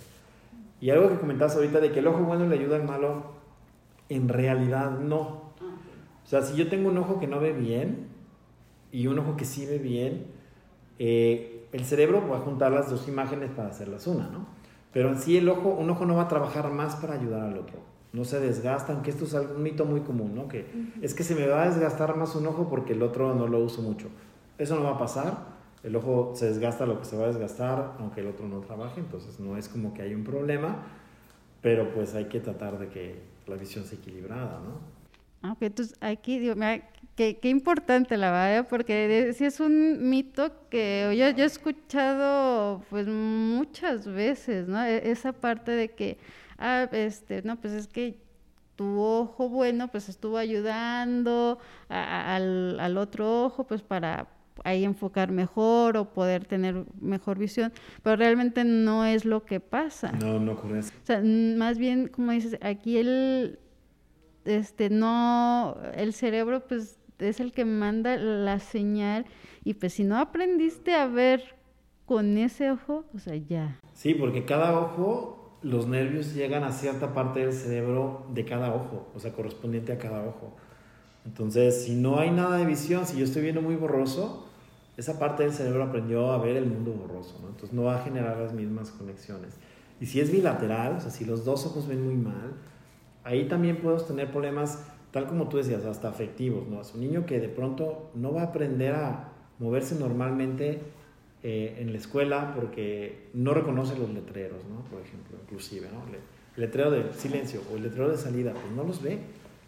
[0.79, 3.33] Y algo que comentabas ahorita de que el ojo bueno le ayuda al malo,
[4.07, 5.19] en realidad no.
[5.59, 8.07] O sea, si yo tengo un ojo que no ve bien
[8.93, 10.27] y un ojo que sí ve bien,
[10.97, 14.47] eh, el cerebro va a juntar las dos imágenes para hacerlas una, ¿no?
[14.93, 17.57] Pero en sí el ojo, un ojo no va a trabajar más para ayudar al
[17.57, 20.47] otro no se desgastan, que esto es un mito muy común, ¿no?
[20.47, 20.65] Que
[21.01, 23.59] es que se me va a desgastar más un ojo porque el otro no lo
[23.59, 24.07] uso mucho.
[24.59, 27.95] Eso no va a pasar, el ojo se desgasta lo que se va a desgastar,
[27.99, 30.83] aunque el otro no trabaje, entonces no es como que hay un problema,
[31.61, 34.93] pero pues hay que tratar de que la visión sea equilibrada, ¿no?
[35.41, 40.09] Ah, ok, entonces aquí, digo, mira, qué, qué importante la verdad, porque sí es un
[40.09, 44.81] mito que yo, yo he escuchado pues muchas veces, ¿no?
[44.85, 46.17] E, esa parte de que
[46.57, 48.21] ah, este, no, pues es que
[48.75, 54.27] tu ojo bueno, pues estuvo ayudando al, al, otro ojo, pues para
[54.63, 60.11] ahí enfocar mejor o poder tener mejor visión, pero realmente no es lo que pasa.
[60.11, 60.93] No, no ocurre eso.
[61.03, 63.59] O sea, más bien, como dices, aquí el,
[64.45, 69.25] este, no, el cerebro, pues es el que manda la señal
[69.63, 71.55] y pues si no aprendiste a ver
[72.05, 73.79] con ese ojo, o sea, ya.
[73.93, 79.07] Sí, porque cada ojo los nervios llegan a cierta parte del cerebro de cada ojo,
[79.15, 80.53] o sea, correspondiente a cada ojo.
[81.25, 84.45] Entonces, si no hay nada de visión, si yo estoy viendo muy borroso,
[84.97, 87.47] esa parte del cerebro aprendió a ver el mundo borroso, ¿no?
[87.47, 89.55] Entonces no va a generar las mismas conexiones.
[90.01, 92.53] Y si es bilateral, o sea, si los dos ojos ven muy mal,
[93.23, 96.81] ahí también podemos tener problemas, tal como tú decías, hasta afectivos, ¿no?
[96.81, 100.81] Es un niño que de pronto no va a aprender a moverse normalmente
[101.45, 104.81] eh, en la escuela porque no reconoce los letreros, ¿no?
[104.89, 106.01] Por ejemplo, inclusive, ¿no?
[106.55, 109.19] El letrero de silencio o el letrero de salida, pues no los ve,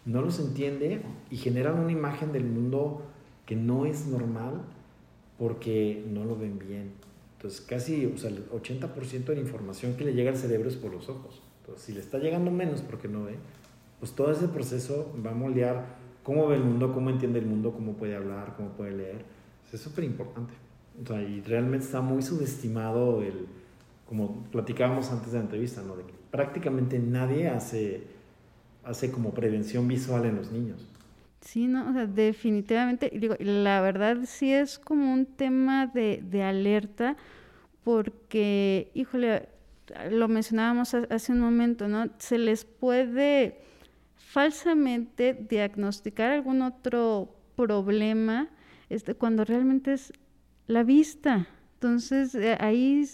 [0.06, 3.02] no los entiende y generan una imagen del mundo
[3.44, 4.62] que no es normal
[5.38, 6.92] porque no lo ven bien.
[7.36, 10.76] Entonces, casi o sea, el 80% de la información que le llega al cerebro es
[10.76, 11.42] por los ojos.
[11.60, 13.34] Entonces, si le está llegando menos porque no ve,
[13.98, 15.84] pues todo ese proceso va a moldear
[16.22, 19.26] cómo ve el mundo, cómo entiende el mundo, cómo puede hablar, cómo puede leer.
[19.70, 20.54] es súper importante
[21.28, 23.46] y realmente está muy subestimado el,
[24.08, 25.96] como platicábamos antes de la entrevista, ¿no?
[25.96, 28.02] De que prácticamente nadie hace,
[28.84, 30.86] hace como prevención visual en los niños.
[31.40, 36.42] Sí, no, o sea, definitivamente, digo, la verdad sí es como un tema de, de
[36.42, 37.16] alerta,
[37.84, 39.48] porque, híjole,
[40.10, 42.08] lo mencionábamos hace un momento, ¿no?
[42.18, 43.60] Se les puede
[44.16, 48.48] falsamente diagnosticar algún otro problema
[48.88, 50.12] este, cuando realmente es
[50.66, 51.46] la vista.
[51.74, 53.04] Entonces, eh, ahí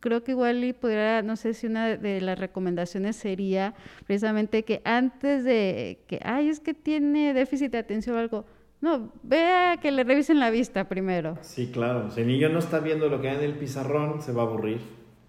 [0.00, 3.74] creo que igual podría, no sé si una de las recomendaciones sería
[4.06, 8.44] precisamente que antes de que, ay, es que tiene déficit de atención o algo,
[8.80, 11.36] no, vea que le revisen la vista primero.
[11.42, 12.10] Sí, claro.
[12.10, 14.46] Si el niño no está viendo lo que hay en el pizarrón, se va a
[14.46, 14.80] aburrir.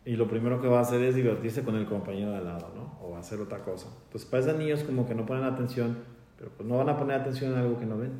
[0.03, 2.97] y lo primero que va a hacer es divertirse con el compañero de lado, ¿no?
[3.05, 3.87] O hacer otra cosa.
[4.05, 5.99] Entonces, para esos niños como que no ponen atención,
[6.39, 8.13] pero pues no van a poner atención en algo que no ven.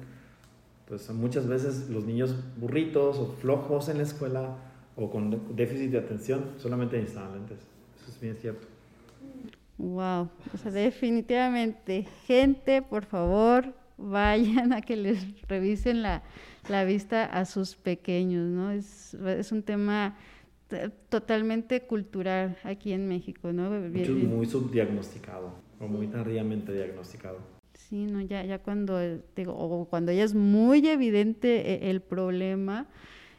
[0.91, 4.57] Entonces, muchas veces los niños burritos o flojos en la escuela
[4.97, 7.59] o con déficit de atención solamente necesitan lentes.
[8.01, 8.67] Eso es bien cierto.
[9.77, 16.23] Wow, o sea, definitivamente, gente, por favor, vayan a que les revisen la,
[16.67, 18.71] la vista a sus pequeños, ¿no?
[18.71, 20.17] Es, es un tema
[21.07, 23.69] totalmente cultural aquí en México, ¿no?
[23.69, 27.60] muy subdiagnosticado o muy tardíamente diagnosticado.
[27.91, 29.01] Sí, no, ya, ya cuando
[29.35, 32.87] digo, o cuando ya es muy evidente e, el problema,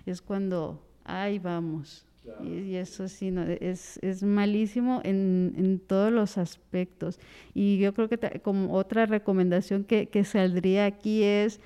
[0.04, 2.04] es cuando, ay, vamos.
[2.44, 7.18] Y, eso sí, no, es, es malísimo en, en, todos los aspectos.
[7.54, 11.58] Y yo creo que como otra recomendación que, que saldría aquí es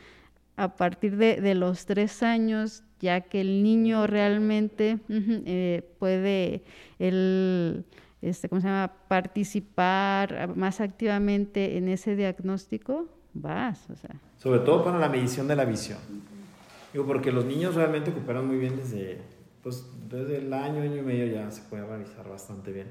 [0.54, 6.62] a partir de, de los tres años ya que el niño realmente eh, puede
[7.00, 7.84] el,
[8.22, 8.92] este, ¿cómo se llama?
[9.08, 13.88] participar más activamente en ese diagnóstico, vas.
[13.90, 14.16] O sea.
[14.38, 15.98] Sobre todo para la medición de la visión.
[16.92, 19.18] Digo, porque los niños realmente ocuparon muy bien desde,
[19.62, 22.86] pues, desde el año, año y medio ya se puede revisar bastante bien.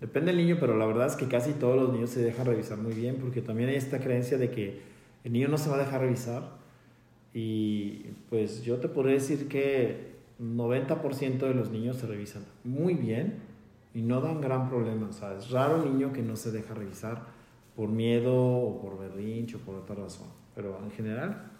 [0.00, 2.78] Depende del niño, pero la verdad es que casi todos los niños se dejan revisar
[2.78, 4.80] muy bien, porque también hay esta creencia de que
[5.24, 6.58] el niño no se va a dejar revisar
[7.34, 13.47] y pues yo te podría decir que 90% de los niños se revisan muy bien
[13.98, 15.08] y no dan gran problema.
[15.08, 17.26] O sea, es raro el niño que no se deja revisar
[17.74, 20.28] por miedo o por berrinche o por otra razón.
[20.54, 21.50] Pero en general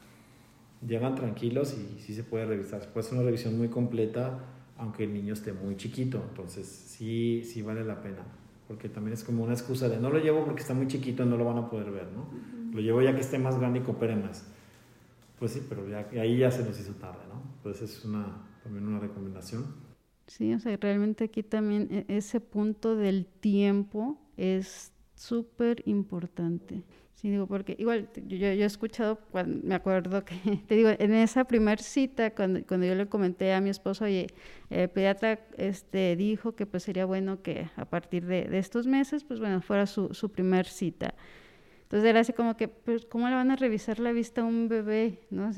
[0.86, 2.86] llegan tranquilos y sí se puede revisar.
[2.92, 4.38] Puede hacer una revisión muy completa
[4.76, 6.24] aunque el niño esté muy chiquito.
[6.28, 8.22] Entonces sí, sí vale la pena.
[8.68, 11.26] Porque también es como una excusa de no lo llevo porque está muy chiquito y
[11.26, 12.28] no lo van a poder ver, ¿no?
[12.72, 14.46] Lo llevo ya que esté más grande y coopere más.
[15.40, 17.42] Pues sí, pero ya, ahí ya se nos hizo tarde, ¿no?
[17.64, 19.87] Pues es una, también una recomendación.
[20.28, 26.84] Sí, o sea, realmente aquí también e, ese punto del tiempo es súper importante.
[27.14, 29.18] Sí, digo, porque igual yo, yo, he escuchado,
[29.64, 30.34] me acuerdo que,
[30.68, 34.28] te digo, en esa primer cita, cuando, cuando yo le comenté a mi esposo, oye,
[34.70, 39.24] el pediatra este, dijo que pues sería bueno que a partir de, de estos meses,
[39.24, 41.14] pues bueno, fuera su, su primer cita.
[41.84, 44.68] Entonces era así como que, pues, ¿cómo le van a revisar la vista a un
[44.68, 45.20] bebé?
[45.30, 45.50] ¿No?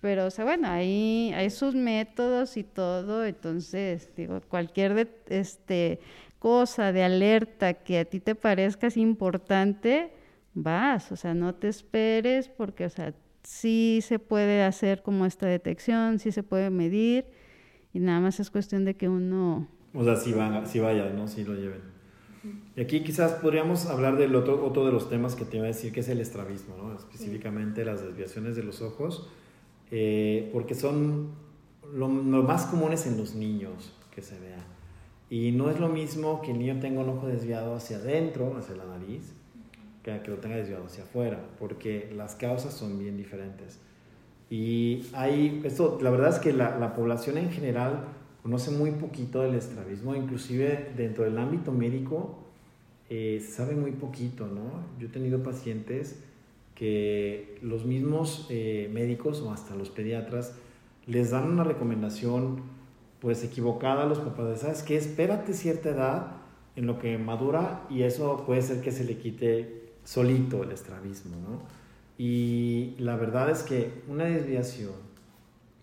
[0.00, 6.00] Pero, o sea, bueno, ahí hay sus métodos y todo, entonces, digo, cualquier este,
[6.38, 10.12] cosa de alerta que a ti te parezca importante,
[10.54, 15.46] vas, o sea, no te esperes porque, o sea, sí se puede hacer como esta
[15.46, 17.26] detección, sí se puede medir
[17.92, 19.68] y nada más es cuestión de que uno...
[19.92, 21.26] O sea, si, van, si vaya, ¿no?
[21.26, 21.80] Si lo lleven.
[22.74, 25.68] Y aquí quizás podríamos hablar del otro, otro de los temas que te iba a
[25.68, 26.94] decir, que es el estrabismo, ¿no?
[26.94, 29.28] específicamente las desviaciones de los ojos,
[29.90, 31.30] eh, porque son
[31.92, 34.64] lo, más comunes en los niños que se vean.
[35.28, 38.76] Y no es lo mismo que el niño tenga un ojo desviado hacia adentro, hacia
[38.76, 39.32] la nariz,
[40.02, 43.78] que que lo tenga desviado hacia afuera, porque las causas son bien diferentes.
[44.48, 48.06] Y hay, esto, la verdad es que la, la población en general
[48.42, 52.40] conoce muy poquito del estrabismo, inclusive dentro del ámbito médico
[53.10, 54.84] eh, se sabe muy poquito, ¿no?
[55.00, 56.22] Yo he tenido pacientes
[56.80, 60.54] que los mismos eh, médicos o hasta los pediatras
[61.04, 62.62] les dan una recomendación
[63.20, 64.96] pues equivocada a los papás de, ¿sabes qué?
[64.96, 66.36] Espérate cierta edad
[66.76, 71.36] en lo que madura y eso puede ser que se le quite solito el estrabismo,
[71.36, 71.60] ¿no?
[72.16, 74.94] Y la verdad es que una desviación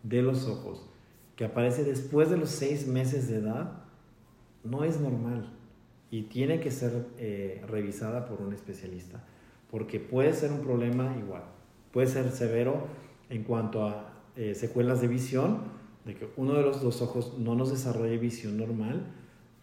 [0.01, 0.89] de los ojos
[1.35, 3.83] que aparece después de los seis meses de edad
[4.63, 5.53] no es normal
[6.09, 9.23] y tiene que ser eh, revisada por un especialista,
[9.71, 11.43] porque puede ser un problema igual,
[11.91, 12.87] puede ser severo
[13.29, 15.59] en cuanto a eh, secuelas de visión,
[16.05, 19.05] de que uno de los dos ojos no nos desarrolle visión normal,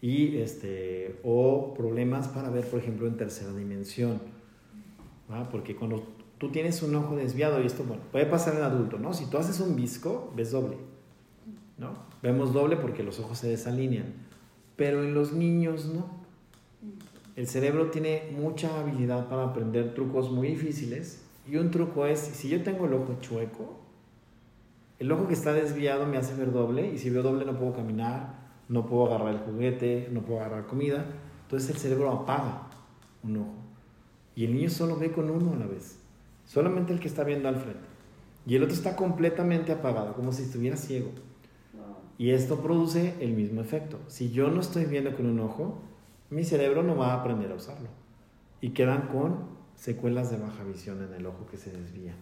[0.01, 4.19] y este, o problemas para ver, por ejemplo, en tercera dimensión,
[5.51, 9.13] porque cuando tú tienes un ojo desviado, y esto bueno, puede pasar en adulto, ¿no?
[9.13, 10.77] Si tú haces un visco, ves doble
[11.77, 11.93] ¿no?
[12.21, 14.13] Vemos doble porque los ojos se desalinean,
[14.75, 16.23] pero en los niños no.
[17.35, 21.21] El cerebro tiene mucha habilidad para aprender trucos muy difíciles.
[21.47, 23.77] Y un truco es, si yo tengo el ojo chueco,
[24.97, 27.73] el ojo que está desviado me hace ver doble y si veo doble no puedo
[27.73, 31.05] caminar, no puedo agarrar el juguete, no puedo agarrar comida,
[31.43, 32.69] entonces el cerebro apaga
[33.23, 33.53] un ojo.
[34.35, 35.99] Y el niño solo ve con uno a la vez,
[36.45, 37.85] solamente el que está viendo al frente.
[38.47, 41.11] Y el otro está completamente apagado, como si estuviera ciego.
[42.17, 43.99] Y esto produce el mismo efecto.
[44.07, 45.81] Si yo no estoy viendo con un ojo,
[46.29, 47.89] mi cerebro no va a aprender a usarlo.
[48.61, 52.15] Y quedan con secuelas de baja visión en el ojo que se desvía.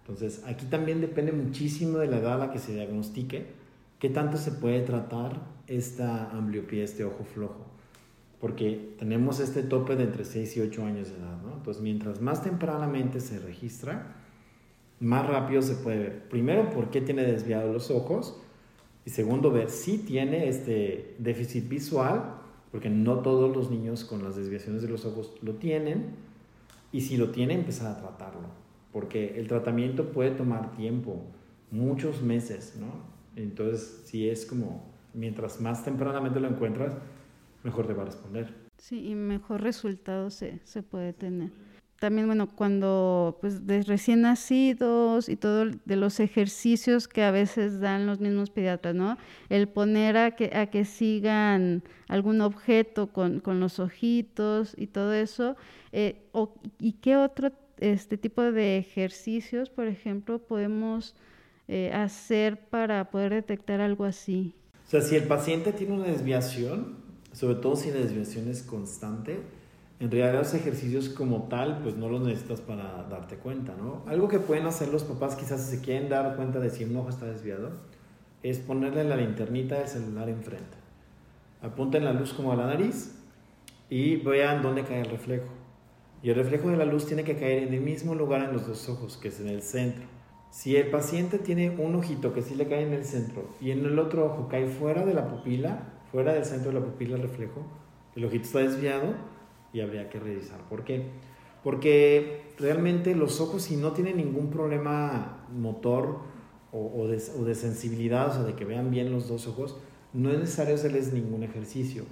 [0.00, 3.64] Entonces, aquí también depende muchísimo de la edad a la que se diagnostique
[4.04, 7.64] ¿qué tanto se puede tratar esta ambliopía, este ojo flojo?
[8.38, 11.38] Porque tenemos este tope de entre 6 y 8 años de edad.
[11.56, 14.16] Entonces, mientras más tempranamente se registra,
[15.00, 16.28] más rápido se puede ver.
[16.28, 18.38] Primero, por qué tiene desviados los ojos.
[19.06, 22.33] Y segundo, ver si tiene este déficit visual,
[22.74, 26.06] porque no todos los niños con las desviaciones de los ojos lo tienen.
[26.90, 28.48] Y si lo tiene, empezar a tratarlo.
[28.92, 31.22] Porque el tratamiento puede tomar tiempo,
[31.70, 32.88] muchos meses, ¿no?
[33.40, 36.94] Entonces, si es como, mientras más tempranamente lo encuentras,
[37.62, 38.52] mejor te va a responder.
[38.78, 41.52] Sí, y mejor resultado se, se puede tener
[42.04, 47.80] también, bueno, cuando pues de recién nacidos y todo de los ejercicios que a veces
[47.80, 49.16] dan los mismos pediatras, ¿no?
[49.48, 55.14] El poner a que, a que sigan algún objeto con, con los ojitos y todo
[55.14, 55.56] eso.
[55.92, 56.26] Eh,
[56.78, 61.14] ¿Y qué otro este tipo de ejercicios, por ejemplo, podemos
[61.68, 64.52] eh, hacer para poder detectar algo así?
[64.86, 66.96] O sea, si el paciente tiene una desviación,
[67.32, 69.38] sobre todo si la desviación es constante,
[70.00, 74.02] en realidad los ejercicios como tal, pues no los necesitas para darte cuenta, ¿no?
[74.06, 76.96] Algo que pueden hacer los papás quizás si se quieren dar cuenta de si un
[76.96, 77.70] ojo está desviado,
[78.42, 80.76] es ponerle la linternita del celular enfrente.
[81.62, 83.14] Apunten la luz como a la nariz
[83.88, 85.48] y vean dónde cae el reflejo.
[86.22, 88.66] Y el reflejo de la luz tiene que caer en el mismo lugar en los
[88.66, 90.04] dos ojos, que es en el centro.
[90.50, 93.84] Si el paciente tiene un ojito que sí le cae en el centro y en
[93.84, 97.22] el otro ojo cae fuera de la pupila, fuera del centro de la pupila el
[97.22, 97.66] reflejo,
[98.14, 99.14] el ojito está desviado,
[99.74, 100.60] y habría que revisar.
[100.68, 101.10] ¿Por qué?
[101.62, 106.20] Porque realmente los ojos, si no tienen ningún problema motor
[106.72, 109.76] o, de, sensibilidad, o sea, de que vean bien los dos ojos,
[110.12, 112.04] no es necesario hacerles ningún ejercicio,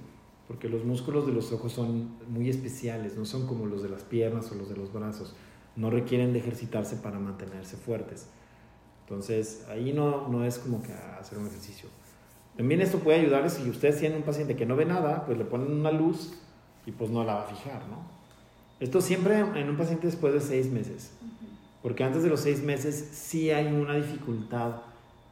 [0.47, 4.03] porque los músculos de los ojos son muy especiales, no son como los de las
[4.03, 5.35] piernas o los de los brazos,
[5.75, 8.27] no requieren de ejercitarse para mantenerse fuertes.
[9.01, 11.89] Entonces, ahí no, no es como que hacer un ejercicio.
[12.55, 15.43] También esto puede ayudarles si ustedes tienen un paciente que no ve nada, pues le
[15.43, 16.33] ponen una luz
[16.85, 17.97] y pues no la va a fijar, ¿no?
[18.79, 21.11] Esto siempre en un paciente después de seis meses,
[21.81, 24.81] porque antes de los seis meses sí hay una dificultad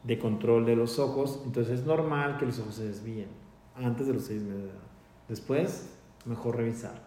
[0.03, 3.27] de control de los ojos, entonces es normal que los ojos se desvíen
[3.75, 4.79] antes de los seis meses de edad.
[5.27, 5.89] Después,
[6.25, 7.01] mejor revisar,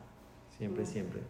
[0.59, 1.20] siempre, siempre.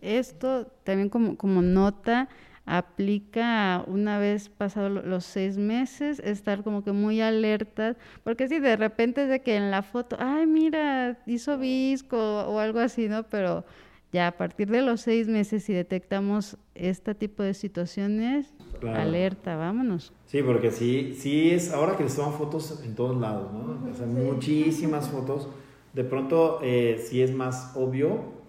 [0.00, 2.28] Esto también como, como nota,
[2.64, 8.76] aplica una vez pasados los seis meses, estar como que muy alerta, porque si de
[8.76, 13.24] repente es de que en la foto, ay, mira, hizo visco o algo así, ¿no?
[13.24, 13.64] Pero
[14.12, 18.52] ya a partir de los seis meses, si detectamos este tipo de situaciones,
[18.82, 20.12] alerta, vámonos.
[20.26, 23.90] Sí, porque sí, sí es, ahora que les toman fotos en todos lados, ¿no?
[23.90, 25.48] O sea, muchísimas fotos.
[25.94, 28.41] De pronto, eh, sí es más obvio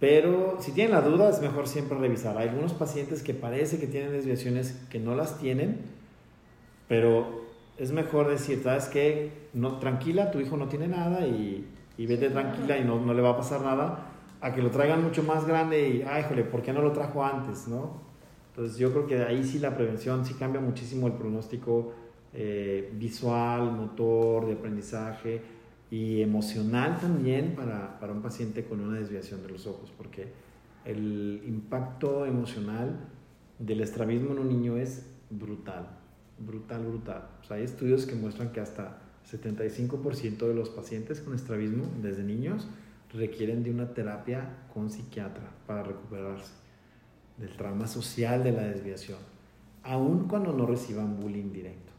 [0.00, 2.36] pero si tienen la duda, es mejor siempre revisar.
[2.36, 5.80] Hay algunos pacientes que parece que tienen desviaciones que no las tienen,
[6.88, 7.44] pero
[7.78, 9.30] es mejor decir, ¿sabes qué?
[9.54, 11.66] No, tranquila, tu hijo no tiene nada y,
[11.96, 15.02] y vete tranquila y no, no, le va a pasar nada, a que lo traigan
[15.02, 17.68] mucho más grande y, ay, jole, ¿por qué no lo trajo antes?
[17.68, 18.02] ¿no?
[18.50, 21.92] Entonces yo creo que ahí sí la prevención sí cambia muchísimo el pronóstico
[22.32, 25.53] eh, visual, motor, de aprendizaje
[25.94, 30.26] y emocional también para, para, un paciente con una desviación de los ojos, porque
[30.84, 32.98] el impacto emocional
[33.60, 35.86] del estrabismo en un niño es brutal,
[36.40, 37.28] brutal, brutal.
[37.48, 38.98] O hay estudios que muestran que hasta
[39.30, 42.66] 75% de los pacientes con estrabismo desde niños
[43.12, 46.54] requieren de una terapia con psiquiatra para recuperarse
[47.38, 49.18] del trauma social de la desviación,
[49.84, 51.92] aun cuando no reciban bullying directo.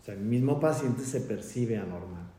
[0.00, 2.35] O sea, el mismo paciente se percibe anormal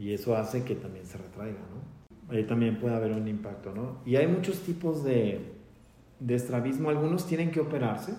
[0.00, 2.34] y eso hace que también se retraiga, ¿no?
[2.34, 3.98] Ahí también puede haber un impacto, ¿no?
[4.06, 5.52] Y hay muchos tipos de,
[6.20, 8.14] de estrabismo, algunos tienen que operarse.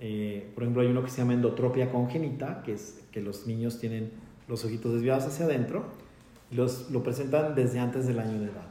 [0.00, 3.80] Eh, por ejemplo, hay uno que se llama endotropia congénita, que es que los niños
[3.80, 4.10] tienen
[4.48, 5.84] los ojitos desviados hacia adentro,
[6.50, 8.68] los, lo presentan desde antes del año de edad.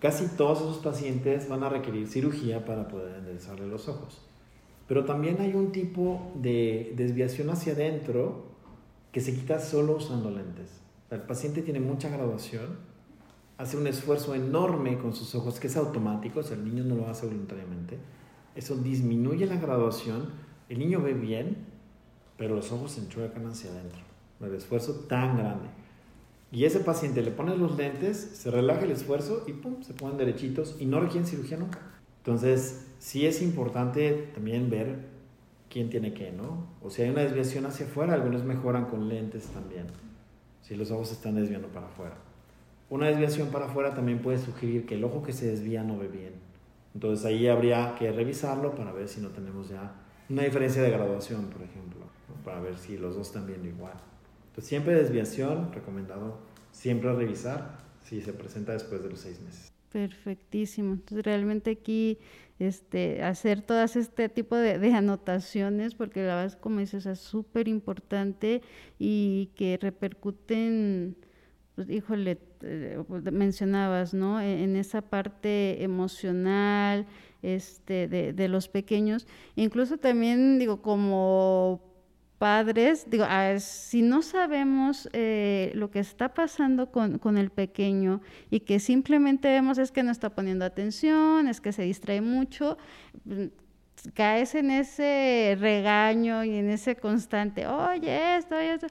[0.00, 4.20] Casi todos esos pacientes van a requerir cirugía para poder enderezarle los ojos.
[4.88, 8.46] Pero también hay un tipo de desviación hacia adentro
[9.12, 10.81] que se quita solo usando lentes
[11.12, 12.78] el paciente tiene mucha graduación,
[13.58, 16.94] hace un esfuerzo enorme con sus ojos, que es automático, o sea, el niño no
[16.94, 17.98] lo hace voluntariamente.
[18.54, 20.30] Eso disminuye la graduación,
[20.70, 21.66] el niño ve bien,
[22.38, 24.00] pero los ojos se enchuecan hacia adentro.
[24.40, 25.68] El esfuerzo tan grande.
[26.50, 30.16] Y ese paciente le pone los lentes, se relaja el esfuerzo y pum, se ponen
[30.16, 31.78] derechitos y no requieren cirugía nunca.
[32.18, 35.08] Entonces, sí es importante también ver
[35.70, 36.66] quién tiene qué, ¿no?
[36.82, 39.86] O si hay una desviación hacia afuera, algunos mejoran con lentes también
[40.72, 42.14] si los ojos están desviando para afuera.
[42.88, 46.08] Una desviación para afuera también puede sugerir que el ojo que se desvía no ve
[46.08, 46.32] bien.
[46.94, 49.92] Entonces ahí habría que revisarlo para ver si no tenemos ya
[50.30, 52.00] una diferencia de graduación, por ejemplo,
[52.42, 53.92] para ver si los dos están viendo igual.
[54.46, 56.38] Entonces, siempre desviación, recomendado
[56.70, 59.70] siempre revisar si se presenta después de los seis meses.
[59.92, 60.94] Perfectísimo.
[60.94, 62.18] Entonces, realmente aquí
[62.58, 68.62] este, hacer todas este tipo de, anotaciones, porque la verdad, como dices, es súper importante
[68.98, 71.16] y que repercuten,
[71.74, 74.40] pues, híjole, eh, mencionabas, ¿no?
[74.40, 77.06] E, en, esa parte emocional
[77.42, 79.26] este, de, de los pequeños.
[79.56, 81.91] Incluso también, digo, como
[82.42, 88.20] padres, digo, ah, si no sabemos eh, lo que está pasando con, el pequeño
[88.50, 92.78] y que simplemente vemos es que no está poniendo atención, es que se distrae mucho,
[93.26, 93.44] mm,
[94.14, 98.88] caes en ese regaño y en ese constante, oye, esto, esto,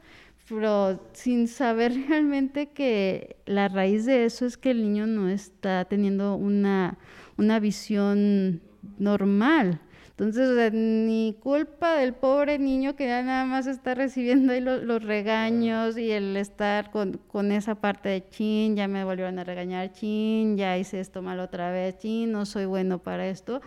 [0.48, 5.84] pero sin saber realmente que la raíz de eso es que el niño no está
[5.84, 6.98] teniendo una,
[7.36, 8.62] una visión
[8.98, 9.82] normal.
[10.12, 15.98] Entonces, ni culpa del pobre niño que ya nada más está recibiendo ahí los, regaños
[15.98, 20.58] y el estar con, con, esa parte de chin, ya me volvieron a regañar, chin,
[20.58, 23.62] ya hice esto mal otra vez, chin, no soy bueno para esto,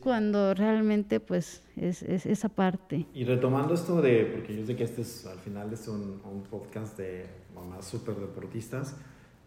[0.00, 3.06] cuando realmente pues es, es, esa parte.
[3.14, 6.42] Y retomando esto de, porque yo sé que este es al final es un, un
[6.42, 8.96] podcast de mamás súper deportistas,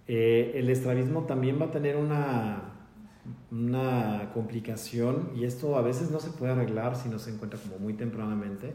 [0.07, 2.80] eh, el estrabismo también va a tener una
[3.51, 7.77] una complicación y esto a veces no se puede arreglar si no se encuentra como
[7.77, 8.73] muy tempranamente.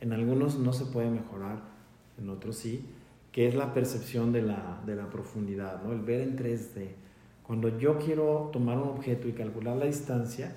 [0.00, 1.60] En algunos no se puede mejorar,
[2.18, 2.86] en otros sí,
[3.30, 5.92] que es la percepción de la, de la profundidad, ¿no?
[5.92, 6.88] el ver en 3D.
[7.42, 10.54] Cuando yo quiero tomar un objeto y calcular la distancia,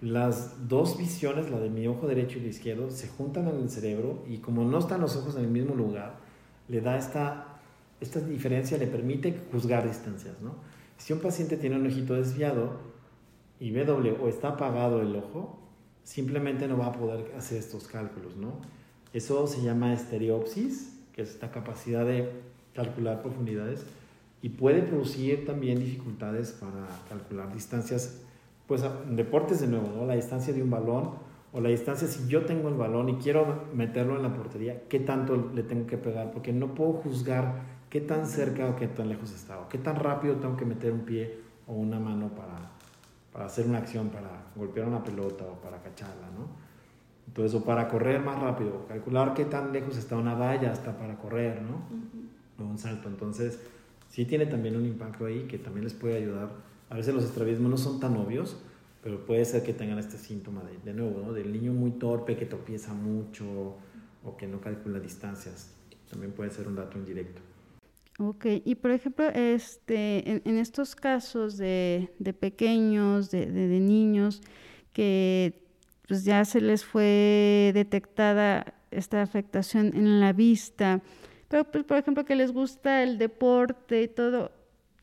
[0.00, 3.70] las dos visiones, la de mi ojo derecho y el izquierdo, se juntan en el
[3.70, 6.16] cerebro y como no están los ojos en el mismo lugar,
[6.68, 7.58] le da esta,
[8.00, 10.40] esta diferencia, le permite juzgar distancias.
[10.42, 10.54] ¿no?
[10.98, 12.78] Si un paciente tiene un ojito desviado
[13.60, 15.58] y ve doble o está apagado el ojo,
[16.02, 18.60] simplemente no va a poder hacer estos cálculos, ¿no?
[19.12, 22.30] Eso se llama estereopsis, que es esta capacidad de
[22.74, 23.84] calcular profundidades
[24.42, 28.20] y puede producir también dificultades para calcular distancias,
[28.66, 30.06] pues en deportes de nuevo, ¿no?
[30.06, 31.12] La distancia de un balón
[31.52, 35.00] o la distancia si yo tengo el balón y quiero meterlo en la portería, ¿qué
[35.00, 36.32] tanto le tengo que pegar?
[36.32, 37.62] Porque no puedo juzgar
[37.94, 40.90] qué tan cerca o qué tan lejos está, o qué tan rápido tengo que meter
[40.90, 41.38] un pie
[41.68, 42.72] o una mano para,
[43.32, 46.48] para hacer una acción, para golpear una pelota o para cacharla, ¿no?
[47.28, 51.16] Entonces, o para correr más rápido, calcular qué tan lejos está una valla hasta para
[51.18, 51.84] correr, ¿no?
[52.58, 53.06] O un salto.
[53.06, 53.60] Entonces,
[54.10, 56.50] sí tiene también un impacto ahí que también les puede ayudar.
[56.90, 58.56] A veces los estrabismos no son tan obvios,
[59.04, 61.32] pero puede ser que tengan este síntoma de, de nuevo, ¿no?
[61.32, 63.76] Del niño muy torpe que tropieza mucho
[64.24, 65.76] o que no calcula distancias.
[66.10, 67.53] También puede ser un dato indirecto.
[68.18, 73.46] Ok, y por ejemplo, este, en, estos casos de, pequeños, de,
[73.80, 74.40] niños,
[74.92, 75.64] que
[76.06, 81.02] pues ya se les fue detectada esta afectación en la vista,
[81.48, 84.52] pero pues, por ejemplo que les gusta el deporte y todo,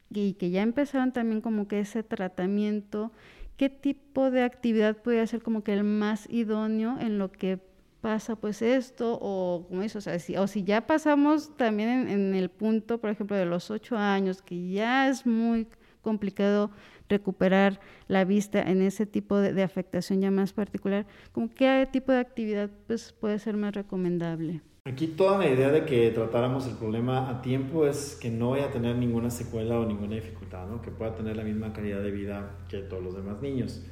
[0.10, 3.12] y que ya empezaron también como que ese tratamiento,
[3.58, 7.60] ¿qué tipo de actividad puede ser como que el más idóneo en lo que
[8.02, 12.36] pasa pues esto o como eso, o sea, si, o si ya pasamos también en,
[12.36, 15.68] el punto, por ejemplo, de los ocho años, que ya es muy
[16.02, 16.72] complicado
[17.08, 22.20] recuperar la vista en ese tipo de, afectación ya más particular, como qué tipo de
[22.20, 24.62] actividad pues puede ser más recomendable.
[24.86, 28.66] Aquí toda la idea de que tratáramos el problema a tiempo es que no vaya
[28.66, 30.82] a tener ninguna secuela o ninguna dificultad, ¿no?
[30.82, 33.86] que pueda tener la misma calidad de vida que todos los demás niños.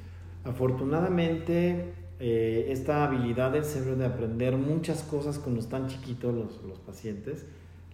[0.45, 6.79] Afortunadamente, eh, esta habilidad del cerebro de aprender muchas cosas cuando están chiquitos los, los
[6.79, 7.45] pacientes,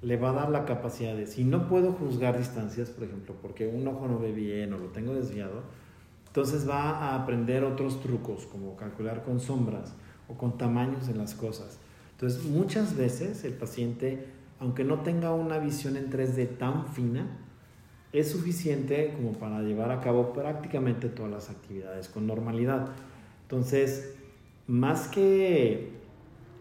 [0.02, 3.68] le va a dar la capacidad de, si no puedo juzgar distancias, por ejemplo, porque
[3.68, 5.64] un ojo no ve bien o lo tengo desviado,
[6.28, 9.94] entonces va a aprender otros trucos, como calcular con sombras
[10.28, 11.80] o con tamaños de las cosas.
[12.12, 14.26] Entonces, muchas veces el paciente,
[14.60, 17.28] aunque no tenga una visión en 3D tan fina,
[18.12, 22.90] es suficiente como para llevar a cabo prácticamente todas las actividades con normalidad.
[23.44, 24.15] Entonces,
[24.68, 25.96] más que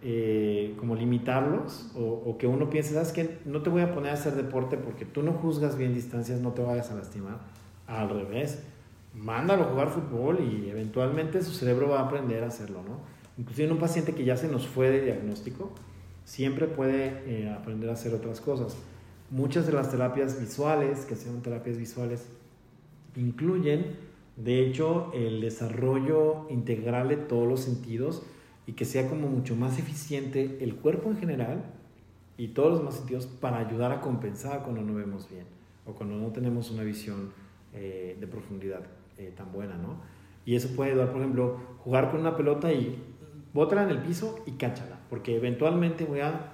[0.03, 3.39] eh, como limitarlos o, que uno piense, ¿sabes qué?
[3.47, 6.53] No te voy a poner a hacer deporte porque tú no juzgas bien distancias, no
[6.53, 7.39] te vayas a lastimar.
[7.87, 8.63] Al revés,
[9.15, 12.99] mándalo a jugar fútbol y eventualmente su cerebro va a aprender a hacerlo, ¿no?
[13.39, 15.73] Inclusive en un paciente que ya se nos fue de diagnóstico,
[16.25, 18.77] siempre puede eh, aprender a hacer otras cosas.
[19.31, 22.29] Muchas de las terapias visuales, que sean terapias visuales,
[23.17, 23.97] incluyen
[24.37, 28.23] de hecho, el desarrollo integral de todos los sentidos
[28.67, 31.65] y que sea como mucho más eficiente el cuerpo en general
[32.37, 35.45] y todos los demás sentidos para ayudar a compensar cuando no vemos bien
[35.87, 37.33] o cuando no tenemos una visión
[37.73, 38.81] eh, de profundidad
[39.19, 39.99] eh, tan buena, ¿no?
[40.45, 42.99] Y eso puede ayudar, por ejemplo, jugar con una pelota y
[43.53, 46.53] bótala en el piso y cáchala, porque eventualmente voy a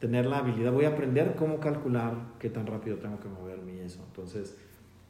[0.00, 3.78] tener la habilidad, voy a aprender cómo calcular qué tan rápido tengo que moverme y
[3.78, 4.00] eso.
[4.08, 4.58] Entonces,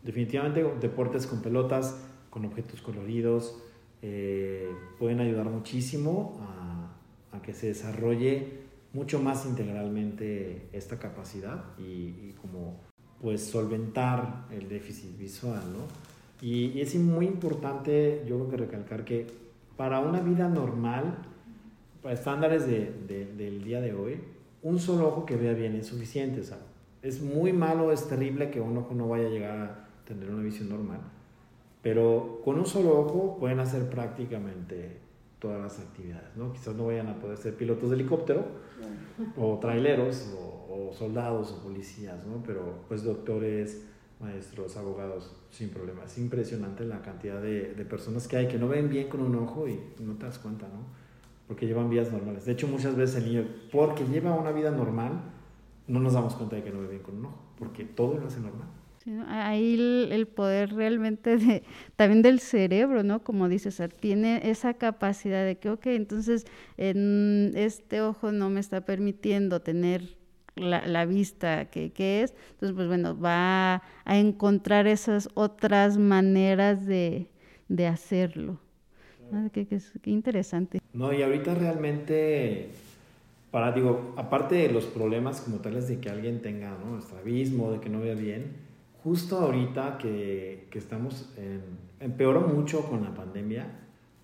[0.03, 1.99] definitivamente deportes con pelotas,
[2.31, 3.57] con objetos coloridos,
[4.01, 8.61] eh, pueden ayudar muchísimo a, que se desarrolle
[8.93, 12.79] mucho más integralmente esta capacidad y, como
[13.21, 16.47] pues solventar el déficit visual, ¿no?
[16.47, 19.27] Y, es muy importante, yo creo que recalcar que
[19.77, 21.19] para una vida normal,
[22.01, 24.21] para estándares de, de, del día de hoy,
[24.63, 26.41] un solo ojo que vea bien es suficiente.
[27.03, 30.43] Es muy malo, es terrible que un ojo no vaya a llegar a tener una
[30.43, 31.01] visión normal.
[31.83, 34.99] Pero con un solo ojo pueden hacer prácticamente
[35.39, 36.53] todas las actividades, ¿no?
[36.53, 38.45] Quizás no vayan a poder ser pilotos de helicóptero
[39.37, 42.43] o traileros o, o soldados o policías, ¿no?
[42.47, 43.85] Pero pues doctores,
[44.21, 46.05] maestros, abogados, sin problema.
[46.05, 49.35] Es impresionante la cantidad de, de personas que hay que no ven bien con un
[49.35, 51.03] ojo y no te das cuenta, ¿no?
[51.53, 52.47] porque llevan vidas normales.
[52.47, 55.21] De hecho, muchas veces el niño, porque lleva una vida normal,
[55.87, 58.27] no nos damos cuenta de que no ve bien con un ojo, porque todo lo
[58.27, 58.69] hace normal.
[59.03, 61.65] Sí, ahí el, el, poder realmente de,
[61.97, 63.25] también del cerebro, ¿no?
[63.25, 66.45] Como dices, o sea, tiene esa capacidad de que, ok, entonces
[66.77, 70.17] en este ojo no me está permitiendo tener
[70.55, 76.87] la, la vista que, que, es, entonces pues bueno, va a encontrar esas otras maneras
[76.87, 77.29] de,
[77.69, 78.61] de hacerlo.
[79.33, 80.79] Ah, qué, qué, qué, interesante.
[80.93, 82.69] No, y ahorita realmente,
[83.51, 86.99] para, digo, aparte de los problemas como tales de que alguien tenga, ¿no?
[86.99, 88.71] Estrabismo, de que no vea bien,
[89.03, 91.63] justo ahorita que, que estamos, en,
[92.01, 93.81] empeoró mucho con la pandemia,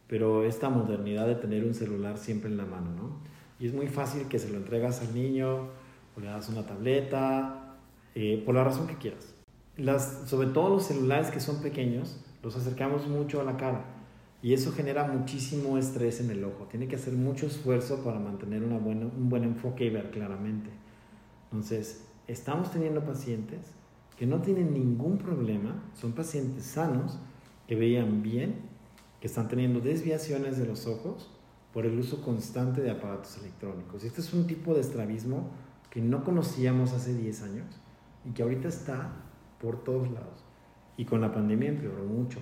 [0.07, 3.18] pero esta modernidad de tener un celular siempre en la mano, ¿no?
[3.61, 5.68] Y es muy fácil que se lo entregas al niño,
[6.16, 7.76] o le das una tableta,
[8.14, 9.35] eh, por la razón que quieras.
[9.76, 13.85] Las, sobre todo los celulares que son pequeños, los acercamos mucho a la cara
[14.43, 16.66] y eso genera muchísimo estrés en el ojo.
[16.70, 20.70] Tiene que hacer mucho esfuerzo para mantener una buena, un buen enfoque y ver claramente.
[21.51, 23.61] Entonces, estamos teniendo pacientes
[24.19, 27.19] que no tienen ningún problema, son pacientes sanos,
[27.69, 28.57] que veían bien,
[29.21, 31.31] que están teniendo desviaciones de los ojos
[31.73, 34.03] por el uso constante de aparatos electrónicos.
[34.03, 35.51] Este es un tipo de estrabismo
[35.91, 37.66] que no conocíamos hace 10 años
[38.25, 39.12] y que ahorita está
[39.61, 40.45] por todos lados.
[40.97, 42.41] Y con la pandemia empeoró mucho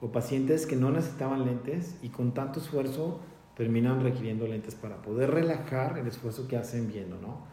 [0.00, 3.20] o pacientes que no necesitaban lentes y con tanto esfuerzo
[3.56, 7.46] terminan requiriendo lentes para poder relajar el esfuerzo que hacen viendo, ¿no?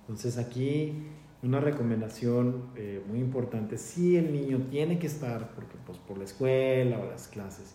[0.00, 1.06] Entonces aquí
[1.42, 6.24] una recomendación eh, muy importante, si el niño tiene que estar, porque pues por la
[6.24, 7.74] escuela o las clases,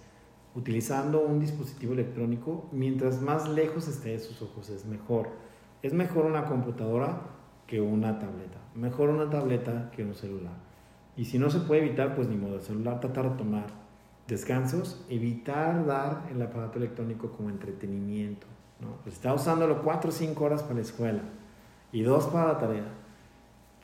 [0.55, 5.30] utilizando un dispositivo electrónico, mientras más lejos esté de sus ojos es mejor.
[5.84, 7.22] Es mejor una computadora
[7.68, 10.55] que una tableta, mejor una tableta que un celular.
[11.18, 13.68] Y si no se puede evitar, pues ni modo, el celular tratar de tomar
[14.28, 18.47] descansos, evitar dar el aparato electrónico como entretenimiento.
[18.80, 18.97] ¿no?
[19.03, 21.22] Pues está usándolo 4 o 5 horas para la escuela
[21.91, 23.07] y 2 para la tarea.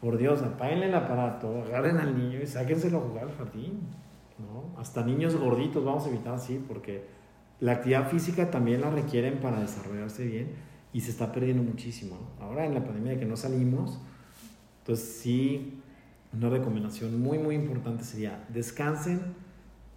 [0.03, 3.79] Por Dios, apaguen el aparato, agarren al niño y sáquenselo a jugar al jardín.
[4.37, 4.77] ¿no?
[4.77, 7.05] Hasta niños gorditos vamos a evitar así, porque
[7.61, 10.49] la actividad física también la requieren para desarrollarse bien
[10.91, 12.17] y se está perdiendo muchísimo.
[12.41, 13.97] Ahora en la pandemia de que no salimos,
[14.79, 15.79] entonces sí,
[16.33, 19.21] una recomendación muy, muy importante sería descansen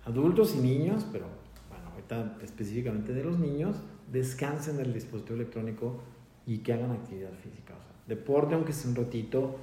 [0.04, 1.26] adultos y niños, pero
[1.68, 3.78] bueno, ahorita específicamente de los niños,
[4.12, 6.00] descansen del dispositivo electrónico
[6.46, 7.74] y que hagan actividad física.
[7.74, 9.57] O sea, deporte, aunque sea un ratito,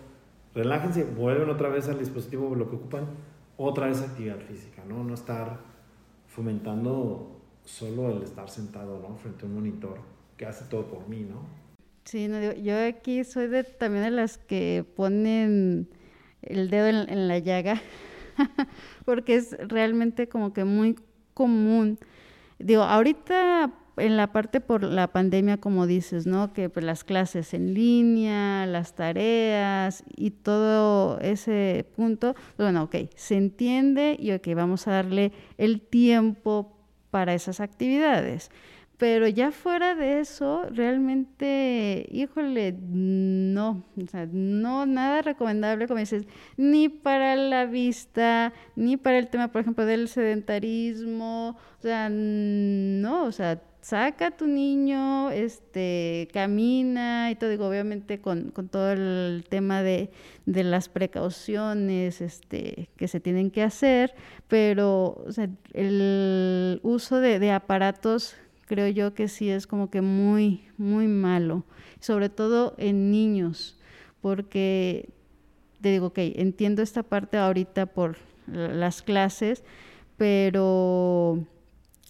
[0.53, 3.07] relájense, vuelven otra vez al dispositivo, lo que ocupan,
[3.57, 5.03] otra vez actividad física, ¿no?
[5.03, 5.59] No estar
[6.27, 9.15] fomentando solo el estar sentado, ¿no?
[9.17, 9.99] Frente a un monitor
[10.37, 11.41] que hace todo por mí, ¿no?
[12.03, 15.87] Sí, no, yo aquí soy de, también de las que ponen
[16.41, 17.81] el dedo en, en la llaga
[19.05, 20.95] porque es realmente como que muy
[21.33, 21.97] común.
[22.59, 26.53] Digo, ahorita en la parte por la pandemia, como dices, ¿no?
[26.53, 32.95] Que pues, las clases en línea, las tareas y todo ese punto, pues, bueno, ok,
[33.15, 36.77] se entiende y ok, vamos a darle el tiempo
[37.11, 38.49] para esas actividades.
[38.97, 46.25] Pero ya fuera de eso, realmente, híjole, no, o sea, no, nada recomendable, como dices,
[46.57, 53.25] ni para la vista, ni para el tema, por ejemplo, del sedentarismo, o sea, no,
[53.25, 58.93] o sea, saca a tu niño, este, camina y todo, digo, obviamente con, con todo
[58.93, 60.09] el tema de,
[60.45, 64.15] de, las precauciones este, que se tienen que hacer,
[64.47, 65.25] pero
[65.73, 68.36] el uso de, de aparatos
[68.67, 71.65] creo yo que sí es como que muy, muy malo,
[71.99, 73.77] sobre todo en niños,
[74.21, 75.09] porque
[75.81, 78.15] te digo, ok, entiendo esta parte ahorita por
[78.47, 79.65] las clases,
[80.15, 81.45] pero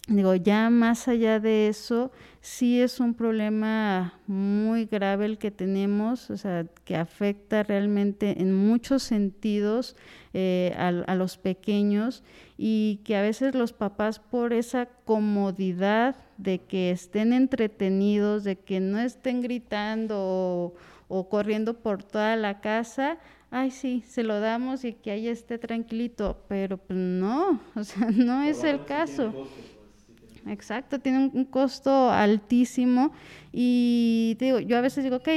[0.08, 6.28] digo, ya más allá de eso, sí es un problema muy grave el que tenemos,
[6.28, 9.96] o sea, que afecta realmente en muchos sentidos
[10.34, 12.22] eh, a, los pequeños
[12.58, 18.80] y que a veces los papás por esa comodidad de que estén entretenidos, de que
[18.80, 20.74] no estén gritando o,
[21.08, 23.18] o corriendo por toda la casa,
[23.50, 28.10] ay sí, se lo damos y que ahí esté tranquilito, pero pues no, o sea,
[28.10, 29.32] no es el caso.
[30.46, 33.12] Exacto, tiene un, costo altísimo
[33.50, 35.28] y digo, yo a veces digo, ok,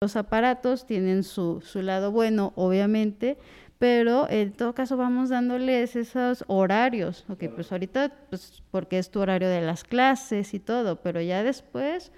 [0.00, 3.38] los aparatos tienen su, su lado bueno, obviamente,
[3.78, 9.20] pero en todo caso vamos dándoles esos horarios, ok, pues ahorita, pues porque es tu
[9.20, 12.10] horario de las clases y todo, pero ya después,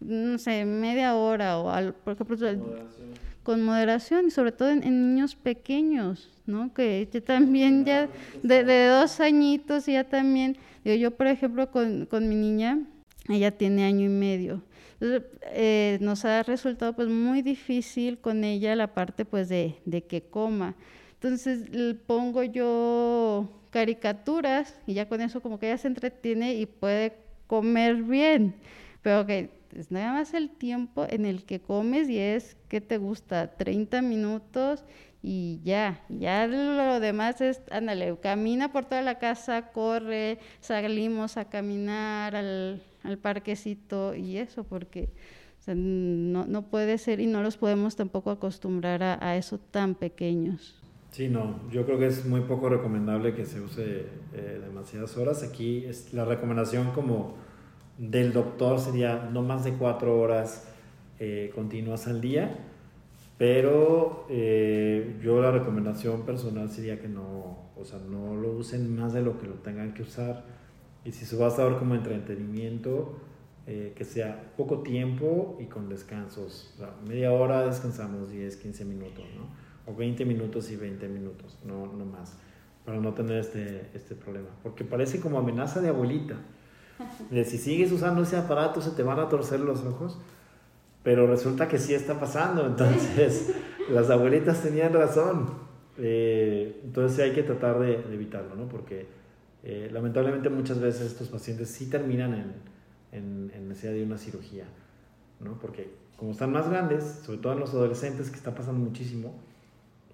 [0.00, 2.36] no sé, media hora o al, por ejemplo,
[3.42, 4.80] con moderación y sobre todo en,
[5.14, 6.72] niños pequeños, ¿no?
[6.74, 8.08] Que yo también ya
[8.42, 12.86] de, de dos añitos ya también yo, por ejemplo, con, con, mi niña,
[13.28, 14.62] ella tiene año y medio.
[15.00, 15.22] Entonces,
[15.52, 20.22] eh, nos ha resultado pues muy difícil con ella la parte pues de, de que
[20.22, 20.76] coma.
[21.14, 26.66] Entonces le pongo yo caricaturas y ya con eso como que ella se entretiene y
[26.66, 27.14] puede
[27.46, 28.54] comer bien.
[29.02, 32.98] Pero que es nada más el tiempo en el que comes y es que te
[32.98, 34.84] gusta 30 minutos
[35.22, 41.44] y ya, ya lo demás es, ándale, camina por toda la casa, corre, salimos a
[41.44, 45.10] caminar al, al parquecito y eso, porque
[45.68, 50.82] no, no, puede ser y no los podemos tampoco acostumbrar a, a, eso tan pequeños.
[51.12, 55.44] Sí, no, yo creo que es muy poco recomendable que se use eh, demasiadas horas.
[55.44, 57.36] Aquí es la recomendación como
[57.96, 60.66] del doctor sería no más de cuatro horas
[61.20, 62.71] eh, continuas al día
[63.42, 69.14] pero eh, yo la recomendación personal sería que no, o sea, no lo usen más
[69.14, 70.44] de lo que lo tengan que usar.
[71.04, 73.16] Y si se va a usar como entretenimiento,
[73.66, 76.72] eh, que sea poco tiempo y con descansos.
[76.76, 79.92] O sea, media hora descansamos 10, 15 minutos, ¿no?
[79.92, 82.38] O 20 minutos y 20 minutos, no, no más,
[82.84, 84.50] para no tener este, este problema.
[84.62, 86.36] Porque parece como amenaza de abuelita.
[87.32, 90.20] De si sigues usando ese aparato se te van a torcer los ojos
[91.02, 93.54] pero resulta que sí está pasando, entonces
[93.90, 95.62] las abuelitas tenían razón.
[95.98, 98.68] Eh, entonces hay que tratar de, evitarlo, ¿no?
[98.68, 99.06] Porque
[99.62, 102.52] eh, lamentablemente muchas veces estos pacientes sí terminan en,
[103.12, 104.64] en, en, necesidad de una cirugía,
[105.40, 105.58] ¿no?
[105.58, 109.34] Porque como están más grandes, sobre todo en los adolescentes, que está pasando muchísimo,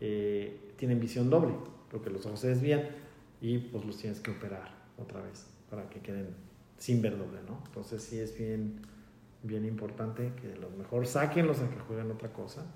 [0.00, 1.54] eh, tienen visión doble,
[1.90, 2.82] porque los ojos se desvían
[3.40, 6.28] y pues los tienes que operar otra vez para que queden
[6.78, 7.62] sin ver doble, ¿no?
[7.66, 8.80] Entonces sí es bien
[9.42, 12.66] bien importante que los mejor sáquenlos a que jueguen otra cosa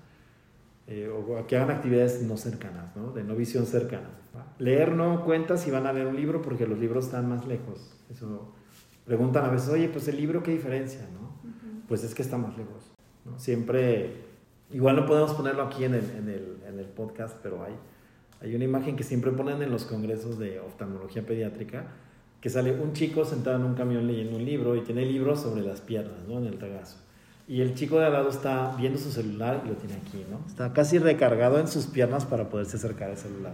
[0.87, 3.11] eh, o a que hagan actividades no cercanas, ¿no?
[3.11, 4.09] de no visión cercana.
[4.59, 7.95] Leer no cuenta si van a leer un libro porque los libros están más lejos.
[8.09, 8.53] Eso
[9.05, 11.07] preguntan a veces, oye, pues el libro, ¿qué diferencia?
[11.13, 11.51] ¿no?
[11.87, 12.91] Pues es que está más lejos.
[13.25, 13.37] ¿no?
[13.39, 14.23] Siempre,
[14.71, 17.73] igual no podemos ponerlo aquí en el, en el, en el podcast, pero hay,
[18.41, 21.85] hay una imagen que siempre ponen en los congresos de oftalmología pediátrica
[22.43, 25.61] que sale un chico sentado en un camión leyendo un libro y tiene libros sobre
[25.61, 26.39] las piernas, ¿no?
[26.39, 26.97] En el regazo.
[27.47, 30.45] Y el chico de al lado está viendo su celular y lo tiene aquí, ¿no?
[30.45, 33.53] Está casi recargado en sus piernas para poderse acercar al celular.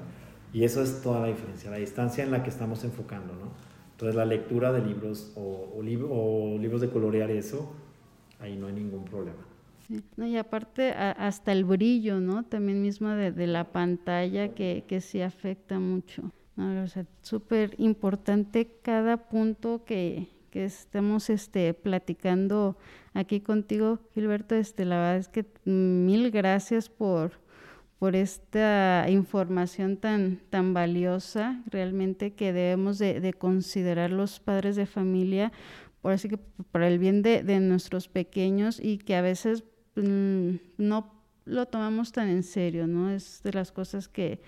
[0.53, 3.51] Y eso es toda la diferencia, la distancia en la que estamos enfocando, ¿no?
[3.91, 7.71] Entonces la lectura de libros o, libros de colorear eso,
[8.39, 9.45] ahí no hay ningún problema.
[10.17, 12.43] No, y aparte hasta el brillo, ¿no?
[12.43, 16.31] También mismo de, de la pantalla que, que sí afecta mucho.
[16.59, 16.85] O
[17.21, 22.77] súper importante cada punto que, que estemos este, platicando
[23.13, 24.55] aquí contigo, Gilberto.
[24.55, 27.31] Este, la verdad es que mil gracias por,
[27.97, 35.53] por esta información tan, tan valiosa, realmente que debemos de, considerar los padres de familia,
[36.01, 36.39] por así que
[36.71, 39.63] para el bien de, de nuestros pequeños y que a veces
[39.95, 41.13] mm, no
[41.45, 43.09] lo tomamos tan en serio, ¿no?
[43.09, 44.41] Es de las cosas que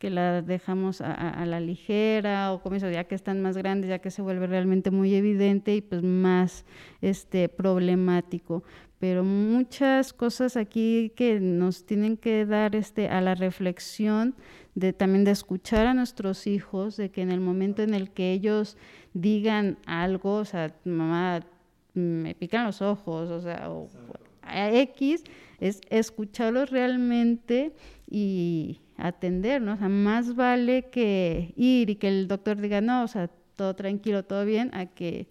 [0.00, 3.98] que la dejamos a, la ligera o como eso, ya que están más grandes, ya
[3.98, 6.64] que se vuelve realmente muy evidente y pues más
[7.02, 8.64] este, problemático.
[8.98, 14.34] Pero muchas cosas aquí que nos tienen que dar este, a la reflexión
[14.74, 18.32] de también de escuchar a nuestros hijos, de que en el momento en el que
[18.32, 18.78] ellos
[19.12, 21.40] digan algo, o sea, mamá,
[21.92, 23.90] me pican los ojos, o sea, o
[24.42, 25.24] a X,
[25.58, 27.74] es escucharlos realmente
[28.10, 29.74] y atender, ¿no?
[29.74, 33.74] O sea, más vale que ir y que el doctor diga, no, o sea, todo
[33.74, 35.28] tranquilo, todo bien, a que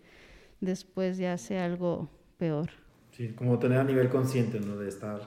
[0.62, 2.70] después ya sea algo peor.
[3.12, 4.78] Sí, como tener a nivel consciente, ¿no?
[4.78, 5.22] De estar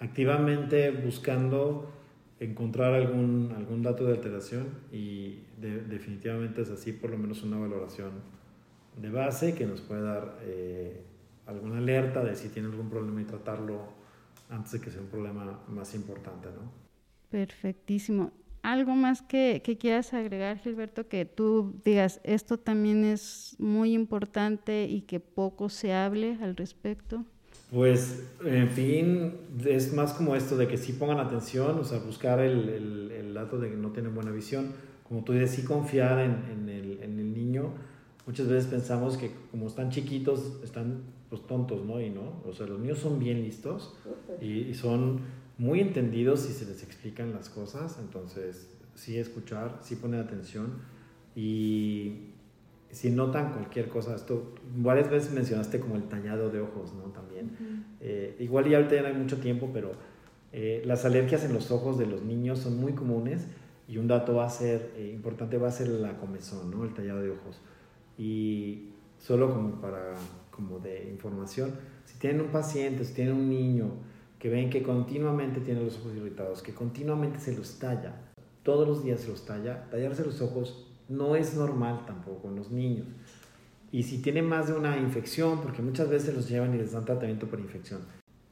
[0.00, 1.92] activamente buscando
[2.40, 8.10] encontrar algún, algún dato de alteración y definitivamente es así, por lo menos una valoración
[9.00, 11.02] de base que nos puede dar eh,
[11.46, 13.80] alguna alerta de si tiene algún problema y tratarlo
[14.50, 16.70] antes de que sea un problema más importante, ¿no?
[17.32, 18.30] Perfectísimo.
[18.62, 24.84] ¿Algo más que, que, quieras agregar, Gilberto, que tú digas, esto también es muy importante
[24.84, 27.24] y que poco se hable al respecto?
[27.72, 29.32] Pues, en fin,
[29.64, 32.68] es más como esto de que sí pongan atención, o sea, buscar el,
[33.10, 34.72] el, dato de que no tienen buena visión.
[35.08, 37.70] Como tú dices, sí confiar en, en, el, niño.
[38.26, 41.98] Muchas veces pensamos que como están chiquitos, están pues tontos, ¿no?
[41.98, 43.96] Y no, o sea, los niños son bien listos
[44.40, 45.20] y son
[45.62, 50.72] muy entendidos si se les explican las cosas, entonces sí escuchar, sí poner atención
[51.36, 52.30] y
[52.90, 57.04] si notan cualquier cosa, esto varias veces mencionaste como el tañado de ojos, ¿no?
[57.12, 57.46] También.
[57.46, 57.82] Uh -huh.
[58.00, 59.92] eh, igual ya ahorita ya no hay mucho tiempo, pero
[60.52, 63.46] eh, las alergias en los ojos de los niños son muy comunes
[63.86, 66.82] y un dato va a ser eh, importante va a ser la comezón, ¿no?
[66.82, 67.60] El tallado de ojos.
[68.18, 68.88] Y
[69.20, 70.16] solo como para
[70.50, 71.70] como de información,
[72.04, 73.92] si tienen un paciente, si tienen un niño
[74.42, 78.12] que ven que continuamente tiene los ojos irritados, que continuamente se los talla,
[78.64, 82.72] todos los días se los talla, tallarse los ojos no es normal tampoco en los
[82.72, 83.06] niños.
[83.92, 87.04] Y si tienen más de una infección, porque muchas veces los llevan y les dan
[87.04, 88.00] tratamiento por infección,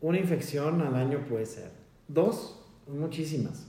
[0.01, 1.73] una infección al año puede ser.
[2.07, 3.67] Dos, muchísimas.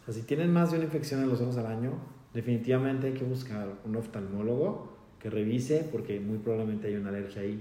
[0.00, 1.94] O sea, si tienen más de una infección en los ojos al año,
[2.32, 7.60] definitivamente hay que buscar un oftalmólogo que revise, porque muy probablemente hay una alergia ahí.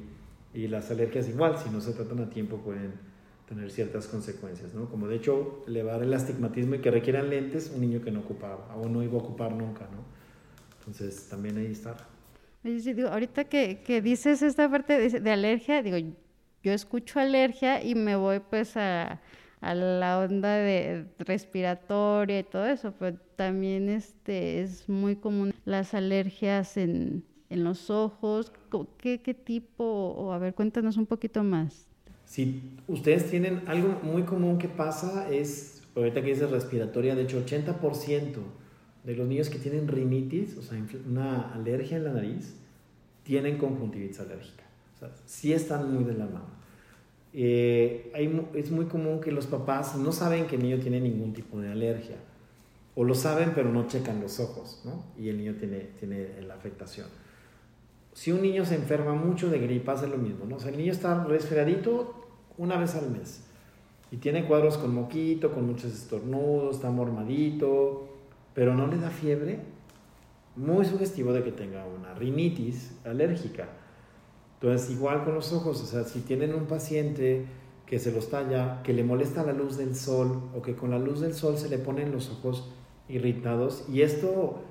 [0.53, 3.11] Y las alergias igual, si no se tratan a tiempo, pueden
[3.48, 4.89] tener ciertas consecuencias, ¿no?
[4.89, 8.76] Como de hecho elevar el astigmatismo y que requieran lentes un niño que no ocupaba
[8.76, 10.04] o no iba a ocupar nunca, ¿no?
[10.80, 11.74] Entonces también ahí
[12.64, 15.98] digo, ahorita que, que, dices esta parte de, de, alergia, digo,
[16.64, 19.22] yo escucho alergia y me voy pues a,
[19.60, 25.94] a la onda de respiratoria y todo eso, pero también este, es muy común las
[25.94, 28.52] alergias en, en los ojos.
[28.98, 29.84] ¿Qué, ¿Qué tipo?
[29.84, 31.88] O a ver, cuéntanos un poquito más.
[32.26, 37.43] Si ustedes tienen algo muy común que pasa es, ahorita que dices respiratoria, de hecho
[37.45, 38.38] 80%
[39.03, 42.55] de los niños que tienen rinitis, o sea, una alergia en la nariz,
[43.24, 44.63] tienen conjuntivitis alérgica.
[44.95, 46.63] O sea, sí están muy de la mano.
[47.34, 51.34] Eh, hay, es muy común que los papás no saben que el niño tiene ningún
[51.34, 52.17] tipo de alergia.
[52.95, 55.03] O lo saben, pero no checan los ojos, ¿no?
[55.17, 57.07] Y el niño tiene, tiene la afectación.
[58.14, 60.57] Si un niño se enferma mucho de gripa, hace lo mismo, ¿no?
[60.57, 62.14] O el niño está resfriadito
[62.57, 63.43] una vez al mes
[64.14, 68.07] y tiene cuadros con moquito, con muchos estornudos, está mormadito,
[68.53, 69.59] pero no le da fiebre,
[70.55, 73.70] muy sugestivo de que tenga una rinitis alérgica.
[74.61, 77.47] Entonces, igual con los ojos, o sea, si tienen un paciente
[77.88, 80.99] que se los talla, que le molesta la luz del sol o que con la
[80.99, 82.70] luz del sol se le ponen los ojos
[83.09, 84.61] irritados, y esto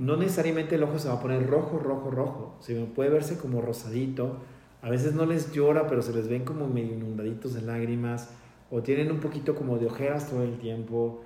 [0.00, 3.60] no necesariamente el ojo se va a poner rojo, rojo, rojo, sino puede verse como
[3.60, 4.38] rosadito,
[4.82, 8.30] a veces no les llora, pero se les ven como medio inundaditos de lágrimas,
[8.70, 11.22] o tienen un poquito como de ojeras todo el tiempo,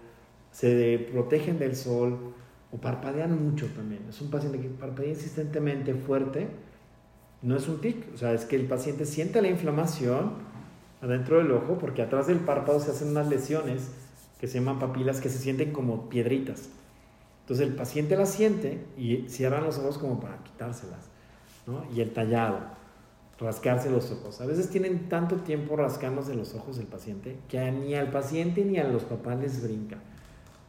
[0.50, 2.34] se protegen del sol.
[2.72, 4.02] O parpadean mucho también.
[4.08, 6.48] Es un paciente que parpadea insistentemente fuerte,
[7.40, 10.32] no es un tic, o sea, es que el paciente siente la inflamación
[11.00, 13.92] adentro del ojo porque atrás del párpado se hacen unas lesiones
[14.40, 16.70] que se llaman papilas que se sienten como piedritas.
[17.44, 21.10] Entonces el paciente las siente y cierran los ojos como para quitárselas,
[21.66, 21.84] ¿no?
[21.94, 22.58] Y el tallado,
[23.38, 24.40] rascarse los ojos.
[24.40, 28.78] A veces tienen tanto tiempo rascándose los ojos el paciente que ni al paciente ni
[28.78, 29.98] a los papás les brinca.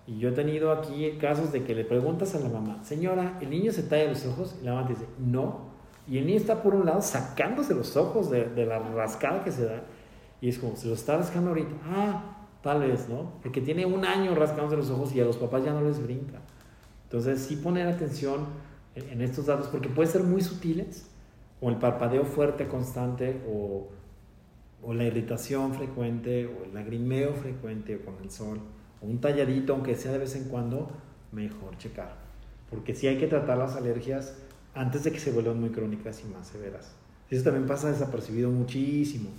[0.05, 3.51] Y yo he tenido aquí casos de que le preguntas a la mamá, señora, ¿el
[3.51, 4.57] niño se talla los ojos?
[4.61, 5.73] Y la mamá te dice, no.
[6.09, 9.51] Y el niño está por un lado sacándose los ojos de, de la rascada que
[9.53, 9.81] se da.
[10.41, 11.73] Y es como, se los está rascando ahorita.
[11.85, 13.31] Ah, tal vez, ¿no?
[13.41, 16.41] Porque tiene un año rascándose los ojos y a los papás ya no les brinca.
[17.05, 18.45] Entonces, sí poner atención
[18.95, 21.07] en, estos datos, porque pueden ser muy sutiles,
[21.61, 23.87] o el parpadeo fuerte, constante, o,
[24.83, 28.59] o la irritación frecuente, o el lagrimeo frecuente con el sol
[29.05, 30.89] un talladito, aunque sea de vez en cuando,
[31.31, 32.15] mejor checar.
[32.69, 34.35] Porque sí hay que tratar las alergias
[34.73, 36.95] antes de que se vuelvan muy crónicas y más severas.
[37.29, 39.29] Eso también pasa desapercibido muchísimo.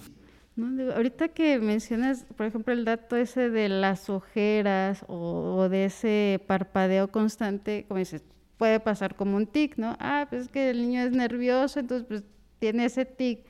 [0.56, 5.68] No, digo, ahorita que mencionas, por ejemplo, el dato ese de las ojeras o, o,
[5.68, 8.24] de ese parpadeo constante, como dices,
[8.56, 9.96] puede pasar como un tic, ¿no?
[10.00, 12.24] Ah, pues es que el niño es nervioso, entonces pues
[12.58, 13.44] tiene ese tic.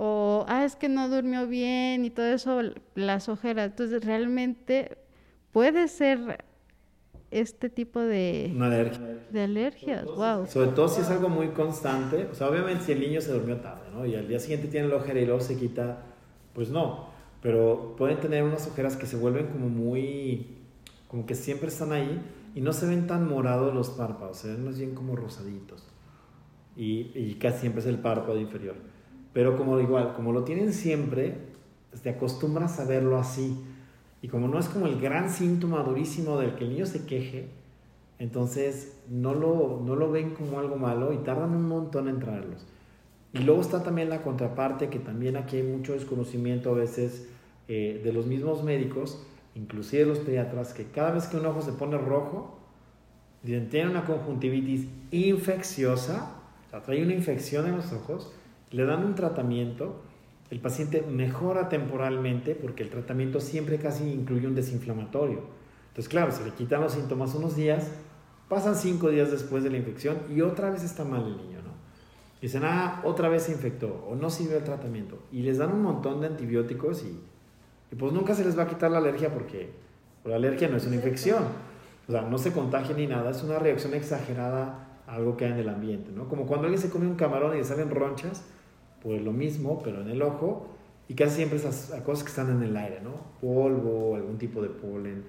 [0.00, 2.60] O, ah, es que no durmió bien y todo eso,
[2.94, 3.70] las ojeras.
[3.70, 4.96] Entonces, realmente
[5.50, 6.44] puede ser
[7.32, 9.18] este tipo de, alergia.
[9.28, 10.04] de alergias.
[10.04, 10.46] Wow.
[10.46, 12.28] Sobre todo si es algo muy constante.
[12.30, 14.06] O sea, obviamente si el niño se durmió tarde, ¿no?
[14.06, 16.04] Y al día siguiente tiene la ojera y luego se quita,
[16.58, 17.06] pues no.
[17.40, 20.56] Pero pueden tener unas ojeras que se vuelven como muy,
[21.06, 22.20] como que siempre están ahí
[22.56, 25.86] y no se ven tan morados los párpados, se ven más bien como rosaditos.
[26.74, 28.74] y, casi siempre es el párpado inferior.
[29.32, 31.36] Pero como igual, como lo tienen siempre,
[32.02, 33.56] te acostumbras a verlo así.
[34.20, 37.50] Y como no es como el gran síntoma durísimo del que el niño se queje,
[38.18, 42.66] entonces no lo, no lo ven como algo malo y tardan un montón en traerlos.
[43.32, 47.28] Y luego está también la contraparte, que también aquí hay mucho desconocimiento a veces
[47.68, 49.22] eh, de los mismos médicos,
[49.54, 52.58] inclusive los pediatras, que cada vez que un ojo se pone rojo,
[53.42, 56.34] tiene una conjuntivitis infecciosa,
[56.66, 58.32] o sea, trae una infección en los ojos,
[58.70, 60.02] le dan un tratamiento,
[60.50, 65.42] el paciente mejora temporalmente porque el tratamiento siempre casi incluye un desinflamatorio.
[65.88, 67.90] Entonces, claro, se le quitan los síntomas unos días,
[68.48, 71.57] pasan cinco días después de la infección y otra vez está mal el niño.
[72.40, 75.18] Dicen, ah, otra vez se infectó o no sirve el tratamiento.
[75.32, 77.18] Y les dan un montón de antibióticos y,
[77.90, 79.70] y pues nunca se les va a quitar la alergia porque
[80.24, 81.44] la alergia no es una infección.
[82.08, 85.52] O sea, no se contagia ni nada, es una reacción exagerada a algo que hay
[85.52, 86.28] en el ambiente, ¿no?
[86.28, 88.44] Como cuando alguien se come un camarón y le salen ronchas,
[89.02, 90.68] pues lo mismo, pero en el ojo,
[91.08, 93.12] y casi siempre esas cosas que están en el aire, ¿no?
[93.40, 95.24] Polvo, algún tipo de polen.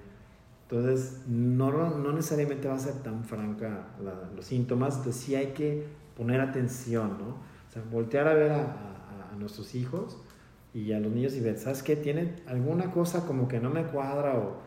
[0.62, 3.88] Entonces, no, no necesariamente va a ser tan franca
[4.34, 5.84] los síntomas, entonces sí hay que
[6.20, 7.28] poner atención, ¿no?
[7.28, 10.18] O sea, voltear a ver a, a, nuestros hijos
[10.74, 11.96] y a los niños y ver, ¿sabes qué?
[11.96, 14.58] ¿Tienen alguna cosa como que no me cuadra o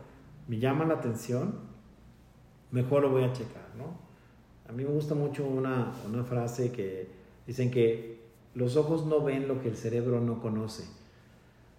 [0.47, 1.59] me llama la atención?
[2.71, 3.99] Mejor lo voy a checar, ¿no?
[4.67, 7.07] A mí me gusta mucho una, una frase que
[7.45, 8.23] dicen que
[8.55, 10.85] los ojos no ven lo que el cerebro no conoce.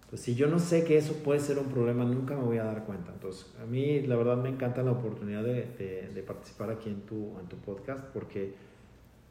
[0.09, 2.63] Pues si yo no sé que eso puede ser un problema, nunca me voy a
[2.63, 3.11] dar cuenta.
[3.11, 7.37] Entonces, a mí la verdad me encanta la oportunidad de, de participar aquí en tu,
[7.41, 8.53] en tu podcast porque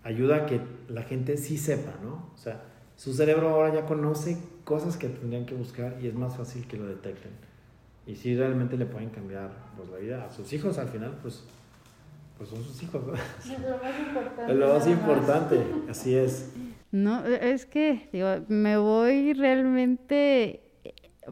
[0.05, 2.31] ayuda a que la gente sí sepa, ¿no?
[2.35, 2.63] O sea,
[2.97, 6.77] su cerebro ahora ya conoce cosas que tendrían que buscar y es más fácil que
[6.77, 7.33] lo detecten.
[8.07, 11.45] Y si realmente le pueden cambiar pues, la vida a sus hijos al final, pues,
[12.37, 13.03] pues son sus hijos.
[13.07, 13.15] ¿no?
[13.15, 14.53] Es lo más importante.
[14.53, 16.53] Es lo más importante, así es.
[16.93, 20.61] No, es que, digo, me voy realmente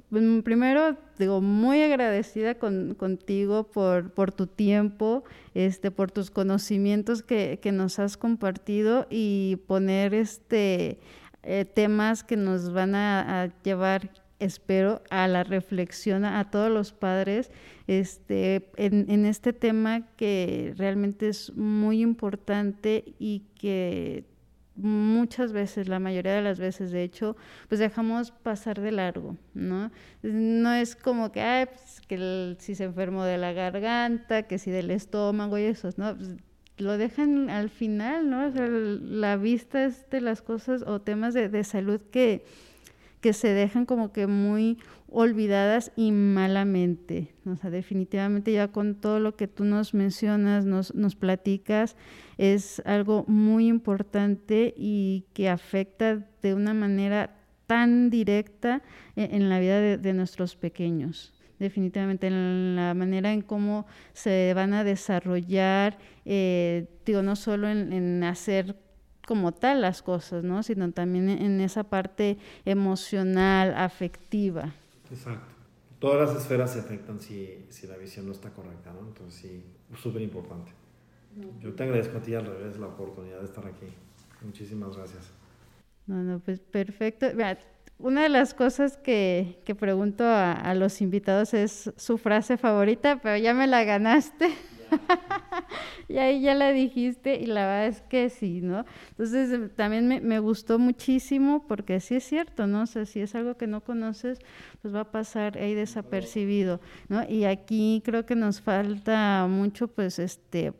[0.08, 7.22] pues, primero, digo, muy agradecida con, contigo por, por, tu tiempo, este, por tus conocimientos
[7.22, 10.98] que, que nos has compartido y poner este,
[11.42, 17.50] eh, temas que nos van a, llevar, espero, a la reflexión a, todos los padres
[17.86, 24.24] este, en, en este tema que realmente es muy importante y que
[24.76, 27.36] muchas veces, la mayoría de las veces, de hecho,
[27.68, 29.90] pues dejamos pasar de largo, ¿no?
[30.22, 34.70] No es como que, ay, pues, que si se enfermó de la garganta, que si
[34.70, 36.16] del estómago y eso, ¿no?
[36.16, 36.36] Pues,
[36.78, 38.48] lo dejan al final, ¿no?
[38.48, 42.44] la vista es de las cosas o temas de, de salud que,
[43.20, 44.78] que se dejan como que muy
[45.12, 47.34] olvidadas y malamente.
[47.46, 51.96] O sea, definitivamente ya con todo lo que tú nos mencionas, nos, nos platicas,
[52.38, 57.36] es algo muy importante y que afecta de una manera
[57.66, 58.82] tan directa
[59.16, 64.74] e, en, la vida de, nuestros pequeños definitivamente en la manera en cómo se van
[64.74, 68.74] a desarrollar, eh, digo, no solo en, hacer
[69.28, 70.64] como tal las cosas, ¿no?
[70.64, 74.74] sino también en esa parte emocional, afectiva.
[75.12, 75.54] Exacto.
[75.98, 79.06] Todas las esferas se afectan si, si la visión no está correcta, ¿no?
[79.06, 79.64] Entonces sí,
[79.96, 80.72] súper importante.
[81.60, 83.86] Yo te agradezco a ti al revés la oportunidad de estar aquí.
[84.42, 85.30] Muchísimas gracias.
[86.06, 87.26] No, no, pues perfecto.
[87.98, 93.20] una de las cosas que, que pregunto a, a, los invitados es su frase favorita,
[93.22, 94.50] pero ya me la ganaste.
[96.08, 98.84] y ahí ya la dijiste y la verdad es que sí, ¿no?
[99.10, 102.82] Entonces em, también me, me, gustó muchísimo porque sí es cierto, ¿no?
[102.82, 104.38] O sea, si es algo que no conoces,
[104.80, 107.28] pues va a pasar ahí desapercibido, ¿no?
[107.28, 110.72] Y aquí creo que nos falta mucho, pues, este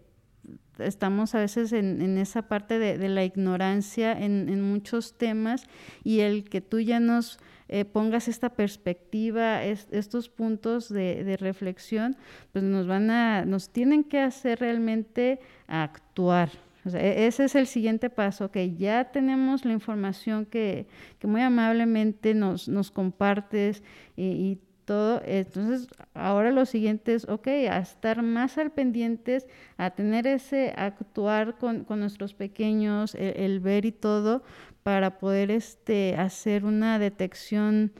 [0.78, 5.66] estamos a veces en, en esa parte de, de la ignorancia en, en, muchos temas
[6.02, 7.38] y el que tú ya nos
[7.74, 12.16] eh, pongas esta perspectiva, estos puntos de, reflexión,
[12.52, 16.50] pues nos van a, nos tienen que hacer realmente actuar.
[16.84, 20.86] E, ese es el siguiente paso, que ya tenemos la información que,
[21.18, 23.82] que muy amablemente nos, nos compartes
[24.16, 24.58] y, y
[24.92, 25.22] todo.
[25.24, 29.46] Entonces, ahora lo siguiente es, ok, a estar más al pendientes,
[29.78, 34.42] a tener ese actuar con, con nuestros pequeños, el, el, ver y todo,
[34.82, 37.90] para poder este, hacer una detección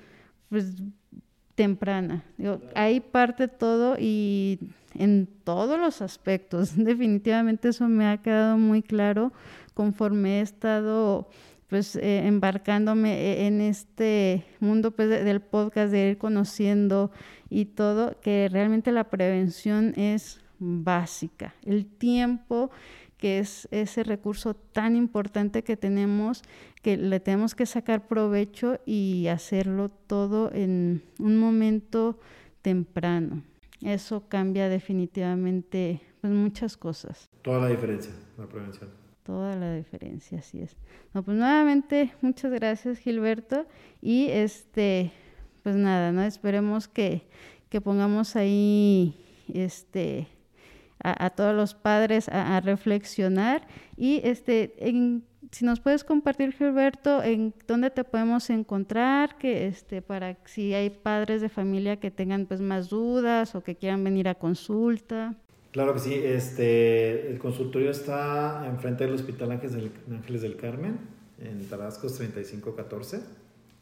[0.50, 0.74] pues,
[1.54, 2.24] temprana.
[2.36, 4.58] Digo, ahí parte todo y
[4.94, 6.76] en todos los aspectos.
[6.76, 9.32] Definitivamente eso me ha quedado muy claro
[9.72, 11.30] conforme he estado
[11.72, 17.10] pues eh, embarcándome e, en este mundo pues, del podcast, de ir conociendo
[17.48, 21.54] y todo, que realmente la prevención es básica.
[21.64, 22.70] El tiempo
[23.16, 26.42] que es ese recurso tan importante que tenemos,
[26.82, 32.18] que le tenemos que sacar provecho y hacerlo todo en un momento
[32.60, 33.44] temprano.
[33.80, 37.30] Eso cambia definitivamente pues, muchas cosas.
[37.40, 39.01] Toda la diferencia, la prevención.
[39.22, 40.76] Toda la diferencia, así es.
[41.14, 43.66] No, pues nuevamente, muchas gracias Gilberto.
[44.00, 45.12] Y este,
[45.62, 46.22] pues nada, ¿no?
[46.22, 47.22] Esperemos que,
[47.68, 49.14] que pongamos ahí
[49.52, 50.26] este
[51.04, 53.66] a, todos los padres a, reflexionar
[53.96, 54.74] y este
[55.50, 60.90] si nos puedes compartir Gilberto en dónde te podemos encontrar que este para si hay
[60.90, 65.34] padres de familia que tengan pues más dudas o que quieran venir a consulta
[65.72, 71.00] claro que sí este el consultorio está enfrente del Hospital Ángeles del, Ángeles del Carmen
[71.40, 73.20] en Tabascos 3514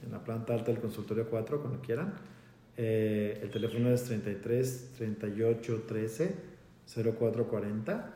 [0.04, 2.14] en la planta alta del consultorio 4 cuando quieran.
[2.76, 6.34] Eh, el teléfono es 33 38 13
[6.86, 8.14] 0440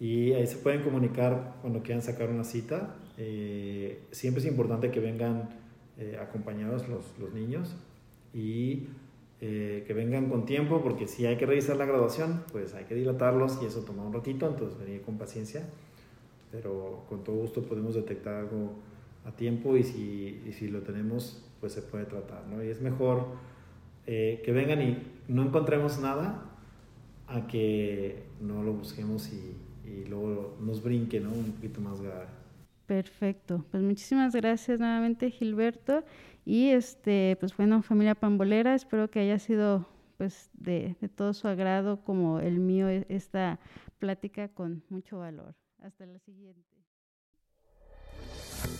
[0.00, 2.96] y ahí se pueden comunicar cuando quieran sacar una cita.
[3.16, 5.48] Eh, siempre es importante que vengan
[5.98, 7.74] eh, acompañados los, los, niños.
[8.32, 8.88] Y
[9.40, 12.94] eh, que vengan con tiempo porque si hay que revisar la graduación, pues hay que
[12.94, 15.68] dilatarlos y eso toma un ratito, entonces venir con paciencia,
[16.50, 18.72] pero con todo gusto podemos detectar algo
[19.24, 22.62] a tiempo y si, y si lo tenemos, pues se puede tratar, ¿no?
[22.64, 23.26] Y es mejor
[24.06, 24.96] que vengan y
[25.28, 26.42] no encontremos nada
[27.26, 29.54] a que no lo busquemos y,
[29.88, 31.30] y luego nos brinque, ¿no?
[31.30, 32.26] Un poquito más grave.
[32.86, 33.64] Perfecto.
[33.70, 36.04] Pues muchísimas gracias nuevamente, Gilberto.
[36.48, 39.86] Y este, pues bueno, familia pambolera, espero que haya sido
[40.16, 43.60] pues de, de todo su agrado como el mío e, esta
[43.98, 45.54] plática con mucho valor.
[45.82, 46.64] Hasta la siguiente.